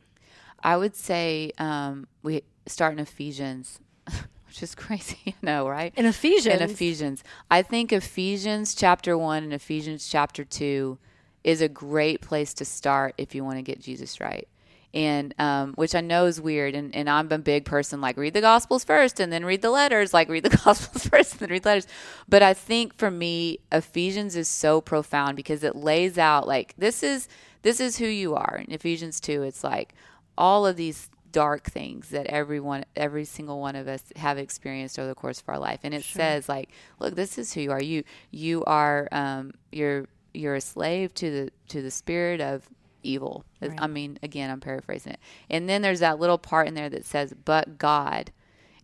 I 0.63 0.77
would 0.77 0.95
say 0.95 1.51
um, 1.57 2.07
we 2.21 2.43
start 2.67 2.93
in 2.93 2.99
Ephesians, 2.99 3.79
which 4.47 4.61
is 4.61 4.75
crazy, 4.75 5.17
you 5.25 5.33
know, 5.41 5.67
right? 5.67 5.93
In 5.95 6.05
Ephesians, 6.05 6.61
In 6.61 6.69
Ephesians. 6.69 7.23
I 7.49 7.61
think 7.61 7.91
Ephesians 7.91 8.75
chapter 8.75 9.17
1 9.17 9.43
and 9.43 9.53
Ephesians 9.53 10.07
chapter 10.07 10.43
2 10.43 10.97
is 11.43 11.61
a 11.61 11.69
great 11.69 12.21
place 12.21 12.53
to 12.55 12.65
start 12.65 13.15
if 13.17 13.33
you 13.35 13.43
want 13.43 13.57
to 13.57 13.63
get 13.63 13.81
Jesus 13.81 14.19
right. 14.19 14.47
And 14.93 15.33
um, 15.39 15.73
which 15.75 15.95
I 15.95 16.01
know 16.01 16.25
is 16.25 16.41
weird, 16.41 16.75
and, 16.75 16.93
and 16.93 17.09
I'm 17.09 17.31
a 17.31 17.37
big 17.37 17.63
person 17.63 18.01
like 18.01 18.17
read 18.17 18.33
the 18.33 18.41
Gospels 18.41 18.83
first 18.83 19.21
and 19.21 19.31
then 19.31 19.45
read 19.45 19.61
the 19.61 19.69
letters, 19.69 20.13
like 20.13 20.27
read 20.27 20.43
the 20.43 20.57
Gospels 20.65 21.07
first 21.07 21.33
and 21.33 21.39
then 21.39 21.49
read 21.49 21.63
the 21.63 21.69
letters. 21.69 21.87
But 22.27 22.43
I 22.43 22.53
think 22.53 22.97
for 22.97 23.09
me, 23.09 23.59
Ephesians 23.71 24.35
is 24.35 24.49
so 24.49 24.81
profound 24.81 25.37
because 25.37 25.63
it 25.63 25.77
lays 25.77 26.17
out 26.17 26.45
like 26.45 26.73
this 26.77 27.03
is 27.03 27.29
this 27.61 27.79
is 27.79 27.97
who 27.97 28.05
you 28.05 28.35
are. 28.35 28.61
In 28.67 28.73
Ephesians 28.73 29.21
two, 29.21 29.43
it's 29.43 29.63
like 29.63 29.93
all 30.37 30.67
of 30.67 30.75
these 30.75 31.09
dark 31.31 31.63
things 31.63 32.09
that 32.09 32.25
everyone 32.27 32.83
every 32.95 33.23
single 33.25 33.59
one 33.59 33.75
of 33.75 33.87
us 33.87 34.03
have 34.17 34.37
experienced 34.37 34.99
over 34.99 35.07
the 35.07 35.15
course 35.15 35.39
of 35.39 35.47
our 35.47 35.59
life 35.59 35.79
and 35.83 35.93
it 35.93 36.03
says 36.03 36.49
like 36.49 36.69
look 36.99 37.15
this 37.15 37.37
is 37.37 37.53
who 37.53 37.61
you 37.61 37.71
are 37.71 37.81
you 37.81 38.03
you 38.31 38.63
are 38.65 39.07
um 39.13 39.53
you're 39.71 40.05
you're 40.33 40.55
a 40.55 40.61
slave 40.61 41.13
to 41.15 41.29
the 41.31 41.51
to 41.67 41.81
the 41.81 41.91
spirit 41.91 42.39
of 42.41 42.67
evil 43.03 43.43
Right. 43.61 43.79
i 43.81 43.87
mean 43.87 44.19
again 44.21 44.49
i'm 44.51 44.59
paraphrasing 44.59 45.13
it 45.13 45.19
and 45.49 45.67
then 45.67 45.81
there's 45.81 46.01
that 46.01 46.19
little 46.19 46.37
part 46.37 46.67
in 46.67 46.73
there 46.75 46.89
that 46.89 47.05
says 47.05 47.33
but 47.45 47.77
god 47.77 48.31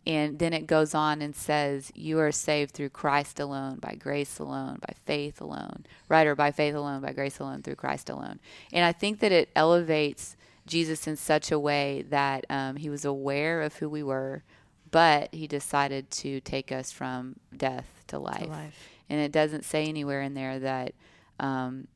and 0.07 0.39
then 0.39 0.53
it 0.53 0.65
goes 0.65 0.95
on 0.95 1.21
and 1.21 1.35
says 1.35 1.91
you 1.93 2.17
are 2.19 2.31
saved 2.31 2.71
through 2.71 2.89
christ 2.89 3.39
alone 3.39 3.75
by 3.77 3.93
grace 3.93 4.39
alone 4.39 4.79
by 4.87 4.93
faith 5.05 5.39
alone 5.39 5.85
right 6.09 6.25
or 6.25 6.35
by 6.35 6.49
faith 6.51 6.73
alone 6.73 7.01
by 7.01 7.11
grace 7.13 7.39
alone 7.39 7.61
through 7.61 7.75
christ 7.75 8.09
alone 8.09 8.39
and 8.73 8.83
i 8.85 8.91
think 8.91 9.19
that 9.19 9.31
it 9.31 9.49
elevates 9.55 10.35
Jesus 10.65 11.07
in 11.07 11.15
such 11.15 11.49
a 11.49 11.57
way 11.57 12.03
that 12.09 12.43
um, 12.49 12.75
he 12.75 12.89
was 12.89 13.05
aware 13.05 13.61
of 13.61 13.77
who 13.77 13.87
we 13.87 14.03
were, 14.03 14.43
but 14.91 15.33
he 15.33 15.47
decided 15.47 16.11
to 16.11 16.41
take 16.41 16.73
us 16.73 16.91
from 16.91 17.37
death 17.55 18.03
to 18.07 18.19
life. 18.19 18.49
life. 18.49 18.89
And 19.09 19.21
it 19.21 19.31
doesn't 19.31 19.63
say 19.63 19.85
anywhere 19.85 20.21
in 20.21 20.33
there 20.33 20.59
that, 20.59 20.91
um, 21.39 21.87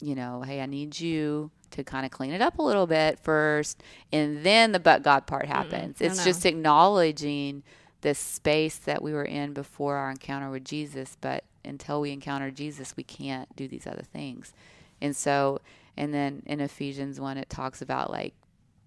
you 0.00 0.14
know, 0.14 0.42
hey, 0.42 0.60
I 0.60 0.66
need 0.66 0.98
you 1.00 1.50
to 1.72 1.82
kind 1.84 2.04
of 2.06 2.12
clean 2.12 2.32
it 2.32 2.40
up 2.40 2.58
a 2.58 2.62
little 2.62 2.86
bit 2.86 3.18
first, 3.20 3.82
and 4.12 4.44
then 4.44 4.72
the 4.72 4.80
but 4.80 5.02
God 5.02 5.26
part 5.26 5.46
happens. 5.46 6.00
No, 6.00 6.06
It's 6.06 6.24
just 6.24 6.46
acknowledging 6.46 7.62
the 8.02 8.14
space 8.14 8.76
that 8.78 9.02
we 9.02 9.12
were 9.12 9.24
in 9.24 9.52
before 9.52 9.96
our 9.96 10.10
encounter 10.10 10.50
with 10.50 10.64
Jesus, 10.64 11.16
but 11.20 11.44
until 11.64 12.00
we 12.00 12.12
encounter 12.12 12.50
Jesus, 12.50 12.96
we 12.96 13.02
can't 13.02 13.54
do 13.56 13.66
these 13.66 13.86
other 13.86 14.02
things. 14.02 14.52
And 15.00 15.16
so, 15.16 15.60
and 15.96 16.14
then 16.14 16.42
in 16.46 16.60
Ephesians 16.60 17.18
1, 17.20 17.36
it 17.38 17.50
talks 17.50 17.82
about 17.82 18.10
like 18.10 18.34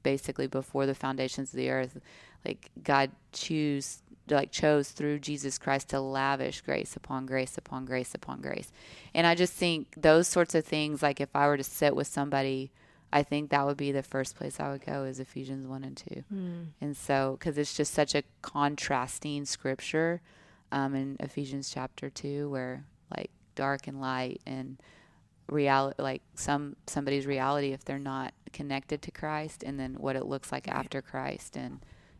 basically 0.03 0.47
before 0.47 0.85
the 0.85 0.95
foundations 0.95 1.51
of 1.53 1.57
the 1.57 1.69
earth, 1.69 1.99
like 2.45 2.71
God 2.83 3.11
choose 3.31 4.01
like 4.29 4.51
chose 4.51 4.89
through 4.89 5.19
Jesus 5.19 5.57
Christ 5.57 5.89
to 5.89 5.99
lavish 5.99 6.61
grace 6.61 6.95
upon 6.95 7.25
grace 7.25 7.57
upon 7.57 7.85
grace 7.85 8.13
upon 8.13 8.41
grace. 8.41 8.71
And 9.13 9.25
I 9.25 9.33
just 9.35 9.53
think 9.53 9.87
those 9.97 10.27
sorts 10.27 10.53
of 10.55 10.65
things 10.65 11.01
like 11.01 11.19
if 11.19 11.35
I 11.35 11.47
were 11.47 11.57
to 11.57 11.63
sit 11.63 11.95
with 11.95 12.07
somebody, 12.07 12.71
I 13.11 13.23
think 13.23 13.49
that 13.49 13.65
would 13.65 13.77
be 13.77 13.91
the 13.91 14.03
first 14.03 14.35
place 14.35 14.59
I 14.59 14.69
would 14.69 14.85
go 14.85 15.03
is 15.03 15.19
Ephesians 15.19 15.65
1 15.67 15.83
and 15.83 15.97
2. 15.97 16.23
And 16.81 16.95
so 16.95 17.37
cuz 17.39 17.57
it's 17.57 17.75
just 17.75 17.93
such 17.93 18.13
a 18.13 18.23
contrasting 18.43 19.45
scripture 19.45 20.21
um, 20.71 20.93
in 20.93 21.17
Ephesians 21.19 21.71
chapter 21.71 22.09
2 22.09 22.49
where 22.49 22.85
like 23.15 23.31
dark 23.55 23.87
and 23.87 23.99
light 23.99 24.41
and 24.45 24.77
reality 25.47 25.95
like 26.01 26.21
some 26.35 26.75
somebody's 26.85 27.25
reality 27.25 27.71
if 27.71 27.83
they're 27.83 27.97
not 27.97 28.33
connected 28.53 29.01
to 29.01 29.09
Christ 29.11 29.63
and 29.63 29.79
then 29.79 29.95
what 29.95 30.15
it 30.15 30.25
looks 30.25 30.51
like 30.51 30.67
after 30.67 31.01
Christ 31.01 31.57
and 31.57 31.79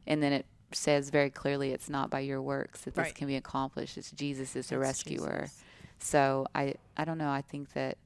and 0.10 0.22
then 0.22 0.34
it 0.34 0.46
says 0.74 1.10
very 1.10 1.30
clearly 1.30 1.72
it's 1.72 1.90
not 1.90 2.10
by 2.10 2.20
your 2.20 2.42
works 2.42 2.82
that 2.82 2.94
this 2.96 3.04
Right. 3.06 3.16
can 3.16 3.28
be 3.28 3.36
accomplished 3.38 3.98
it's 3.98 4.12
Jesus 4.12 4.56
is 4.56 4.68
the 4.68 4.78
rescuer 4.78 5.44
Jesus. 5.46 5.64
so 6.00 6.46
I 6.54 6.76
I 6.98 7.06
don't 7.06 7.18
know 7.18 7.30
I 7.32 7.42
think 7.42 7.72
that 7.74 7.98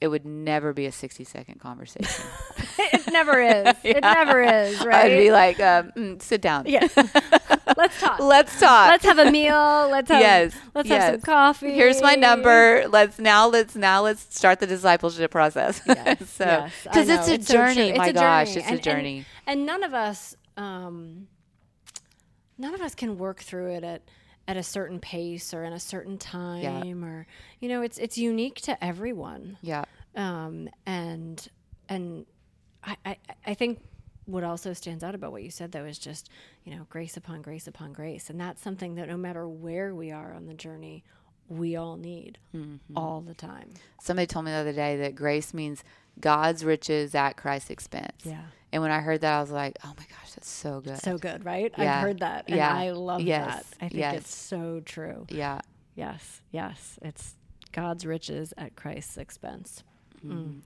it 0.00 0.08
would 0.08 0.24
never 0.26 0.72
be 0.72 0.86
a 0.86 0.92
60 0.92 1.24
second 1.24 1.60
conversation 1.60 2.24
it 2.78 3.12
never 3.12 3.40
is. 3.40 3.74
It 3.84 4.00
never 4.02 4.42
is, 4.42 4.84
right? 4.84 5.10
I'd 5.12 5.18
be 5.18 5.30
like 5.32 5.58
um, 5.60 5.92
mm, 5.96 6.22
sit 6.22 6.40
down 6.40 6.64
yeah. 6.66 6.86
Let's 7.76 7.98
talk. 8.00 8.20
let's 8.20 8.60
talk 8.60 8.88
Let's 8.90 9.04
have 9.04 9.18
a 9.18 9.30
meal. 9.30 9.88
Let's 9.90 10.08
have 10.10 10.20
Yes, 10.20 10.54
let's 10.74 10.88
have 10.88 11.14
some 11.14 11.20
coffee. 11.22 11.72
here's 11.72 12.00
my 12.02 12.14
number 12.14 12.84
let's 12.88 13.18
now 13.18 13.48
let's 13.48 13.74
now 13.74 14.02
let's 14.02 14.22
start 14.36 14.60
the 14.60 14.66
discipleship 14.66 15.30
process 15.30 15.80
Yes, 15.86 16.28
so 16.30 16.44
yes, 16.44 16.72
because 16.82 17.08
it's 17.08 17.26
know. 17.28 17.34
a 17.34 17.42
so 17.42 17.52
journey 17.54 17.88
It's 17.90 17.98
my 17.98 18.08
a 18.08 18.12
gosh 18.12 18.48
journey. 18.48 18.60
it's 18.60 18.68
And- 18.70 18.78
a 18.78 18.82
journey 18.82 19.26
And, 19.46 19.58
and 19.60 19.66
none 19.66 19.82
of 19.82 19.92
us, 19.94 20.36
um, 20.56 21.26
none 22.58 22.74
of 22.74 22.80
us 22.80 22.94
can 22.94 23.18
work 23.18 23.40
through 23.40 23.72
it 23.72 23.84
at 23.84 24.02
at 24.46 24.58
a 24.58 24.62
certain 24.62 25.00
pace 25.00 25.54
or 25.54 25.64
in 25.64 25.72
a 25.72 25.80
certain 25.80 26.18
time, 26.18 27.02
or 27.04 27.26
you 27.60 27.68
know, 27.68 27.80
it's 27.82 27.98
it's 27.98 28.18
unique 28.18 28.56
to 28.62 28.84
everyone. 28.84 29.56
yeah 29.62 29.84
Um, 30.14 30.68
and 30.86 31.46
and 31.88 32.26
I, 32.82 32.96
I 33.06 33.16
I 33.46 33.54
think 33.54 33.80
what 34.26 34.44
also 34.44 34.72
stands 34.72 35.02
out 35.04 35.14
about 35.14 35.32
what 35.32 35.42
you 35.42 35.50
said 35.50 35.72
though 35.72 35.84
is 35.84 35.98
just 35.98 36.28
you 36.64 36.74
know 36.76 36.86
grace 36.90 37.16
upon 37.16 37.40
grace 37.42 37.66
upon 37.66 37.92
grace, 37.92 38.28
and 38.30 38.38
that's 38.40 38.62
something 38.62 38.96
that 38.96 39.08
no 39.08 39.16
matter 39.16 39.48
where 39.48 39.94
we 39.94 40.10
are 40.12 40.32
on 40.34 40.46
the 40.46 40.54
journey, 40.54 41.04
we 41.48 41.76
all 41.76 41.96
need 41.96 42.38
Mm-hmm. 42.54 42.96
all 42.96 43.20
the 43.22 43.34
time. 43.34 43.70
somebody 44.00 44.26
told 44.26 44.44
me 44.44 44.50
the 44.52 44.58
other 44.58 44.72
day 44.72 44.96
that 44.98 45.14
grace 45.14 45.52
means 45.54 45.82
God's 46.20 46.64
riches 46.64 47.14
at 47.14 47.32
Christ's 47.38 47.70
expense. 47.70 48.22
Yeah. 48.24 48.44
And 48.74 48.82
when 48.82 48.90
I 48.90 48.98
heard 49.00 49.20
that, 49.20 49.36
I 49.38 49.40
was 49.40 49.52
like, 49.52 49.78
oh 49.84 49.92
my 49.96 50.04
gosh, 50.10 50.32
that's 50.34 50.48
so 50.50 50.80
good. 50.80 50.98
So 51.00 51.16
good, 51.16 51.44
right? 51.44 51.72
Yeah. 51.78 51.96
I've 51.98 52.02
heard 52.02 52.18
that, 52.18 52.46
and 52.48 52.56
Yeah. 52.56 52.74
I 52.76 52.90
love 52.90 53.20
Yes. 53.20 53.46
that. 53.54 53.64
I 53.76 53.88
think 53.88 53.94
Yes. 54.00 54.16
it's 54.16 54.34
so 54.34 54.80
true. 54.84 55.26
yeah. 55.30 55.60
Yes, 55.94 56.40
yes, 56.50 56.98
it's 57.02 57.36
God's 57.70 58.04
riches 58.04 58.52
at 58.58 58.74
Christ's 58.74 59.16
expense. 59.16 59.84
Mm. 60.26 60.62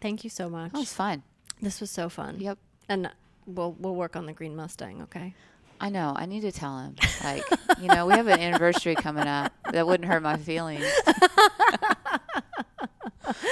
Thank 0.00 0.24
you 0.24 0.30
so 0.30 0.48
much. 0.50 0.72
That 0.72 0.78
was 0.78 0.92
fun. 0.92 1.22
This 1.62 1.80
was 1.80 1.92
so 1.92 2.08
fun. 2.08 2.40
Yep. 2.40 2.58
And 2.88 3.10
we'll 3.46 3.76
we'll 3.78 3.94
work 3.94 4.16
on 4.16 4.26
the 4.26 4.32
green 4.32 4.56
Mustang. 4.56 5.02
Okay. 5.02 5.34
I 5.80 5.88
know. 5.90 6.14
I 6.16 6.26
need 6.26 6.40
to 6.40 6.50
tell 6.50 6.76
him. 6.80 6.96
Like, 7.22 7.44
you 7.80 7.86
know, 7.86 8.06
we 8.06 8.14
have 8.14 8.26
an 8.26 8.40
anniversary 8.40 8.96
coming 8.96 9.28
up. 9.28 9.52
That 9.70 9.86
wouldn't 9.86 10.08
hurt 10.08 10.24
my 10.24 10.36
feelings. 10.36 10.84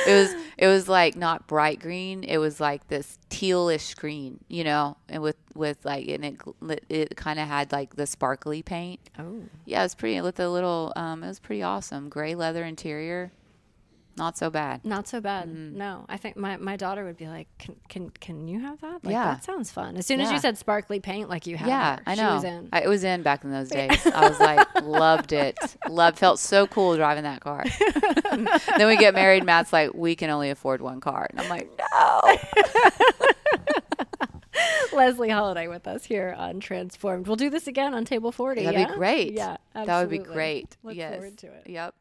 it 0.06 0.12
was 0.12 0.34
it 0.58 0.66
was 0.66 0.88
like 0.88 1.16
not 1.16 1.46
bright 1.46 1.80
green. 1.80 2.24
It 2.24 2.38
was 2.38 2.60
like 2.60 2.88
this 2.88 3.18
tealish 3.30 3.96
green, 3.96 4.40
you 4.48 4.64
know, 4.64 4.96
and 5.08 5.22
with 5.22 5.36
with 5.54 5.84
like 5.84 6.08
and 6.08 6.24
it 6.24 6.36
it 6.88 7.16
kind 7.16 7.38
of 7.38 7.46
had 7.48 7.72
like 7.72 7.96
the 7.96 8.06
sparkly 8.06 8.62
paint. 8.62 9.00
Oh, 9.18 9.42
Yeah, 9.64 9.80
it 9.80 9.84
was 9.84 9.94
pretty 9.94 10.20
with 10.20 10.36
the 10.36 10.48
little. 10.48 10.92
Um, 10.96 11.22
it 11.22 11.28
was 11.28 11.38
pretty 11.40 11.62
awesome. 11.62 12.08
Gray 12.08 12.34
leather 12.34 12.64
interior, 12.64 13.32
not 14.16 14.36
so 14.38 14.50
bad. 14.50 14.84
not 14.84 15.06
so 15.06 15.20
bad. 15.20 15.48
Mm-hmm. 15.48 15.76
No, 15.76 16.04
I 16.08 16.16
think 16.16 16.36
my, 16.36 16.56
my 16.56 16.76
daughter 16.76 17.04
would 17.04 17.16
be 17.16 17.26
like, 17.26 17.48
"Can 17.58 17.76
can 17.88 18.10
can 18.10 18.48
you 18.48 18.60
have 18.60 18.80
that? 18.80 19.04
Like, 19.04 19.12
Yeah. 19.12 19.24
that 19.34 19.44
sounds 19.44 19.70
fun." 19.70 19.96
As 19.96 20.06
soon 20.06 20.20
as 20.20 20.30
you 20.32 20.38
said 20.38 20.56
sparkly 20.58 21.00
paint, 21.00 21.28
like 21.28 21.46
you 21.46 21.56
had, 21.56 21.68
Yeah, 21.68 21.96
her, 21.96 22.02
I 22.06 22.14
she 22.14 22.20
know. 22.22 22.34
was 22.34 22.44
in. 22.44 22.68
I, 22.72 22.80
it 22.82 22.88
was 22.88 23.04
in 23.04 23.22
back 23.22 23.44
in 23.44 23.50
those 23.50 23.68
days. 23.68 24.06
I 24.06 24.28
was 24.28 24.40
like, 24.40 24.66
loved 24.82 25.32
it. 25.32 25.58
Loved, 25.88 26.18
felt 26.18 26.38
so 26.38 26.66
cool 26.66 26.96
driving 26.96 27.24
that 27.24 27.40
car. 27.40 27.64
then 28.78 28.86
we 28.86 28.96
get 28.96 29.14
married. 29.14 29.44
Matt's 29.44 29.72
like, 29.72 29.92
we 29.94 30.16
can 30.16 30.30
only 30.30 30.50
afford 30.50 30.80
one 30.80 31.00
car, 31.00 31.26
and 31.30 31.40
I'm 31.40 31.48
like, 31.48 31.70
no. 31.78 32.36
Leslie 34.94 35.28
Holliday 35.28 35.68
with 35.68 35.86
us 35.86 36.04
here 36.06 36.34
on 36.38 36.60
Transformed. 36.60 37.26
We'll 37.26 37.36
do 37.36 37.50
this 37.50 37.66
again 37.66 37.92
on 37.92 38.04
Table 38.06 38.32
40. 38.32 38.64
That'd 38.64 38.80
yeah? 38.80 38.86
be 38.88 38.94
great. 38.94 39.32
Yeah, 39.34 39.58
That 39.74 40.00
would 40.00 40.08
be 40.08 40.18
great. 40.18 40.74
Look 40.82 40.94
yes. 40.96 41.12
forward 41.14 41.36
to 41.38 41.46
it. 41.48 41.62
Yep. 41.66 41.94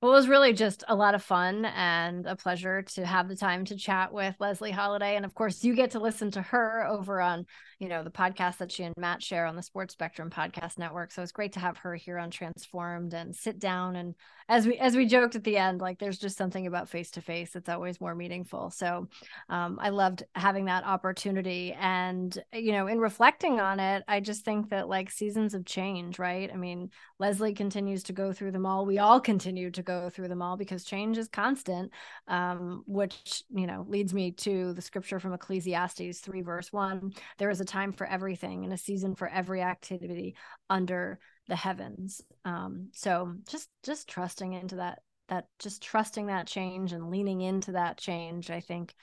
Well, 0.00 0.12
it 0.12 0.14
was 0.14 0.28
really 0.28 0.52
just 0.52 0.84
a 0.86 0.94
lot 0.94 1.16
of 1.16 1.24
fun 1.24 1.64
and 1.64 2.24
a 2.24 2.36
pleasure 2.36 2.82
to 2.82 3.04
have 3.04 3.28
the 3.28 3.34
time 3.34 3.64
to 3.64 3.76
chat 3.76 4.12
with 4.12 4.36
Leslie 4.38 4.70
Holliday. 4.70 5.16
And 5.16 5.24
of 5.24 5.34
course, 5.34 5.64
you 5.64 5.74
get 5.74 5.90
to 5.90 5.98
listen 5.98 6.30
to 6.32 6.42
her 6.42 6.86
over 6.86 7.20
on, 7.20 7.46
you 7.80 7.88
know, 7.88 8.04
the 8.04 8.10
podcast 8.10 8.58
that 8.58 8.70
she 8.70 8.84
and 8.84 8.94
Matt 8.96 9.24
share 9.24 9.44
on 9.44 9.56
the 9.56 9.62
Sports 9.62 9.94
Spectrum 9.94 10.30
Podcast 10.30 10.78
Network. 10.78 11.10
So 11.10 11.20
it's 11.20 11.32
great 11.32 11.54
to 11.54 11.60
have 11.60 11.78
her 11.78 11.96
here 11.96 12.16
on 12.16 12.30
Transformed 12.30 13.12
and 13.12 13.34
sit 13.34 13.58
down 13.58 13.96
and 13.96 14.14
as 14.48 14.66
we 14.66 14.78
as 14.78 14.96
we 14.96 15.04
joked 15.04 15.36
at 15.36 15.44
the 15.44 15.58
end, 15.58 15.80
like 15.80 15.98
there's 15.98 16.18
just 16.18 16.38
something 16.38 16.66
about 16.66 16.88
face 16.88 17.10
to 17.12 17.20
face 17.20 17.50
that's 17.50 17.68
always 17.68 18.00
more 18.00 18.14
meaningful. 18.14 18.70
So 18.70 19.08
um, 19.50 19.78
I 19.80 19.90
loved 19.90 20.22
having 20.34 20.64
that 20.66 20.84
opportunity. 20.84 21.74
And 21.78 22.36
you 22.52 22.72
know, 22.72 22.86
in 22.86 22.98
reflecting 22.98 23.60
on 23.60 23.78
it, 23.78 24.04
I 24.08 24.20
just 24.20 24.44
think 24.44 24.70
that 24.70 24.88
like 24.88 25.10
seasons 25.10 25.52
of 25.52 25.66
change, 25.66 26.18
right? 26.18 26.50
I 26.50 26.56
mean, 26.56 26.90
Leslie 27.18 27.52
continues 27.52 28.04
to 28.04 28.14
go 28.14 28.32
through 28.32 28.52
them 28.52 28.64
all. 28.64 28.86
We 28.86 28.98
all 28.98 29.20
continue 29.20 29.70
to 29.72 29.82
go 29.88 30.10
through 30.10 30.28
them 30.28 30.42
all 30.42 30.56
because 30.56 30.84
change 30.84 31.16
is 31.16 31.28
constant, 31.28 31.90
um, 32.28 32.84
which, 32.86 33.42
you 33.50 33.66
know, 33.66 33.86
leads 33.88 34.12
me 34.12 34.32
to 34.32 34.74
the 34.74 34.82
scripture 34.82 35.18
from 35.18 35.32
Ecclesiastes 35.32 36.20
3, 36.20 36.42
verse 36.42 36.72
1. 36.72 37.14
There 37.38 37.50
is 37.50 37.60
a 37.60 37.64
time 37.64 37.92
for 37.92 38.06
everything 38.06 38.64
and 38.64 38.72
a 38.72 38.78
season 38.78 39.14
for 39.14 39.28
every 39.28 39.62
activity 39.62 40.36
under 40.68 41.18
the 41.48 41.56
heavens. 41.56 42.20
Um, 42.44 42.90
so 42.92 43.34
just 43.48 43.70
just 43.82 44.08
trusting 44.08 44.52
into 44.52 44.76
that 44.76 45.00
that 45.28 45.46
just 45.58 45.82
trusting 45.82 46.26
that 46.26 46.46
change 46.46 46.92
and 46.92 47.10
leaning 47.10 47.40
into 47.40 47.72
that 47.72 47.96
change, 47.96 48.50
I 48.50 48.60
think 48.60 48.94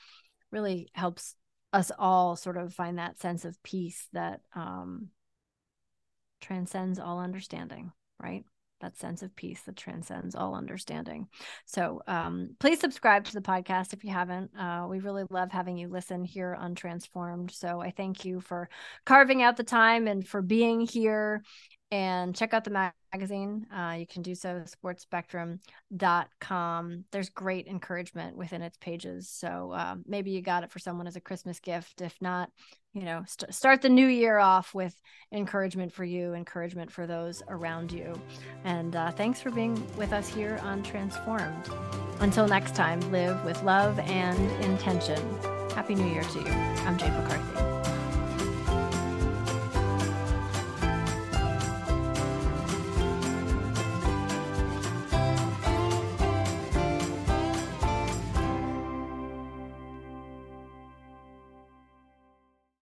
really 0.51 0.89
helps 0.93 1.35
us 1.73 1.91
all 1.97 2.35
sort 2.35 2.57
of 2.57 2.73
find 2.73 2.99
that 2.99 3.19
sense 3.19 3.43
of 3.43 3.61
peace 3.63 4.07
that 4.13 4.41
um, 4.55 5.09
transcends 6.39 6.99
all 6.99 7.19
understanding, 7.19 7.91
right? 8.19 8.45
That 8.81 8.97
sense 8.97 9.23
of 9.23 9.35
peace 9.35 9.61
that 9.61 9.77
transcends 9.77 10.35
all 10.35 10.53
understanding. 10.53 11.27
So 11.65 12.01
um, 12.07 12.55
please 12.59 12.79
subscribe 12.79 13.23
to 13.25 13.33
the 13.33 13.41
podcast 13.41 13.93
if 13.93 14.03
you 14.03 14.11
haven't. 14.11 14.51
Uh, 14.57 14.85
we 14.89 14.99
really 14.99 15.23
love 15.29 15.51
having 15.51 15.77
you 15.77 15.87
listen 15.87 16.23
here 16.23 16.53
on 16.53 16.75
Transformed. 16.75 17.51
So 17.51 17.81
I 17.81 17.91
thank 17.91 18.25
you 18.25 18.41
for 18.41 18.69
carving 19.05 19.41
out 19.41 19.55
the 19.55 19.63
time 19.63 20.07
and 20.07 20.27
for 20.27 20.41
being 20.41 20.81
here. 20.81 21.41
And 21.91 22.35
check 22.35 22.53
out 22.53 22.63
the 22.63 22.91
magazine. 23.13 23.67
Uh, 23.73 23.95
you 23.99 24.07
can 24.07 24.23
do 24.23 24.33
so 24.33 24.63
sportspectrum.com. 24.83 27.05
There's 27.11 27.29
great 27.29 27.67
encouragement 27.67 28.35
within 28.35 28.63
its 28.63 28.77
pages. 28.77 29.29
So 29.29 29.71
uh, 29.71 29.95
maybe 30.05 30.31
you 30.31 30.41
got 30.41 30.63
it 30.63 30.71
for 30.71 30.79
someone 30.79 31.07
as 31.07 31.15
a 31.15 31.21
Christmas 31.21 31.59
gift. 31.59 32.01
If 32.01 32.15
not, 32.21 32.49
you 32.93 33.03
know, 33.03 33.23
st- 33.27 33.53
start 33.53 33.83
the 33.83 33.89
new 33.89 34.07
year 34.07 34.39
off 34.39 34.73
with 34.73 34.99
encouragement 35.31 35.93
for 35.93 36.03
you, 36.03 36.33
encouragement 36.33 36.91
for 36.91 37.05
those 37.05 37.43
around 37.49 37.91
you. 37.91 38.19
And 38.63 38.95
uh, 38.95 39.11
thanks 39.11 39.39
for 39.39 39.51
being 39.51 39.75
with 39.95 40.11
us 40.11 40.27
here 40.27 40.59
on 40.63 40.81
Transformed. 40.81 41.69
Until 42.19 42.47
next 42.47 42.73
time, 42.73 42.99
live 43.11 43.45
with 43.45 43.61
love 43.63 43.99
and 43.99 44.39
intention. 44.63 45.21
Happy 45.75 45.93
New 45.93 46.11
Year 46.11 46.23
to 46.23 46.39
you. 46.39 46.47
I'm 46.47 46.97
Jade 46.97 47.13
McCarthy. 47.13 47.74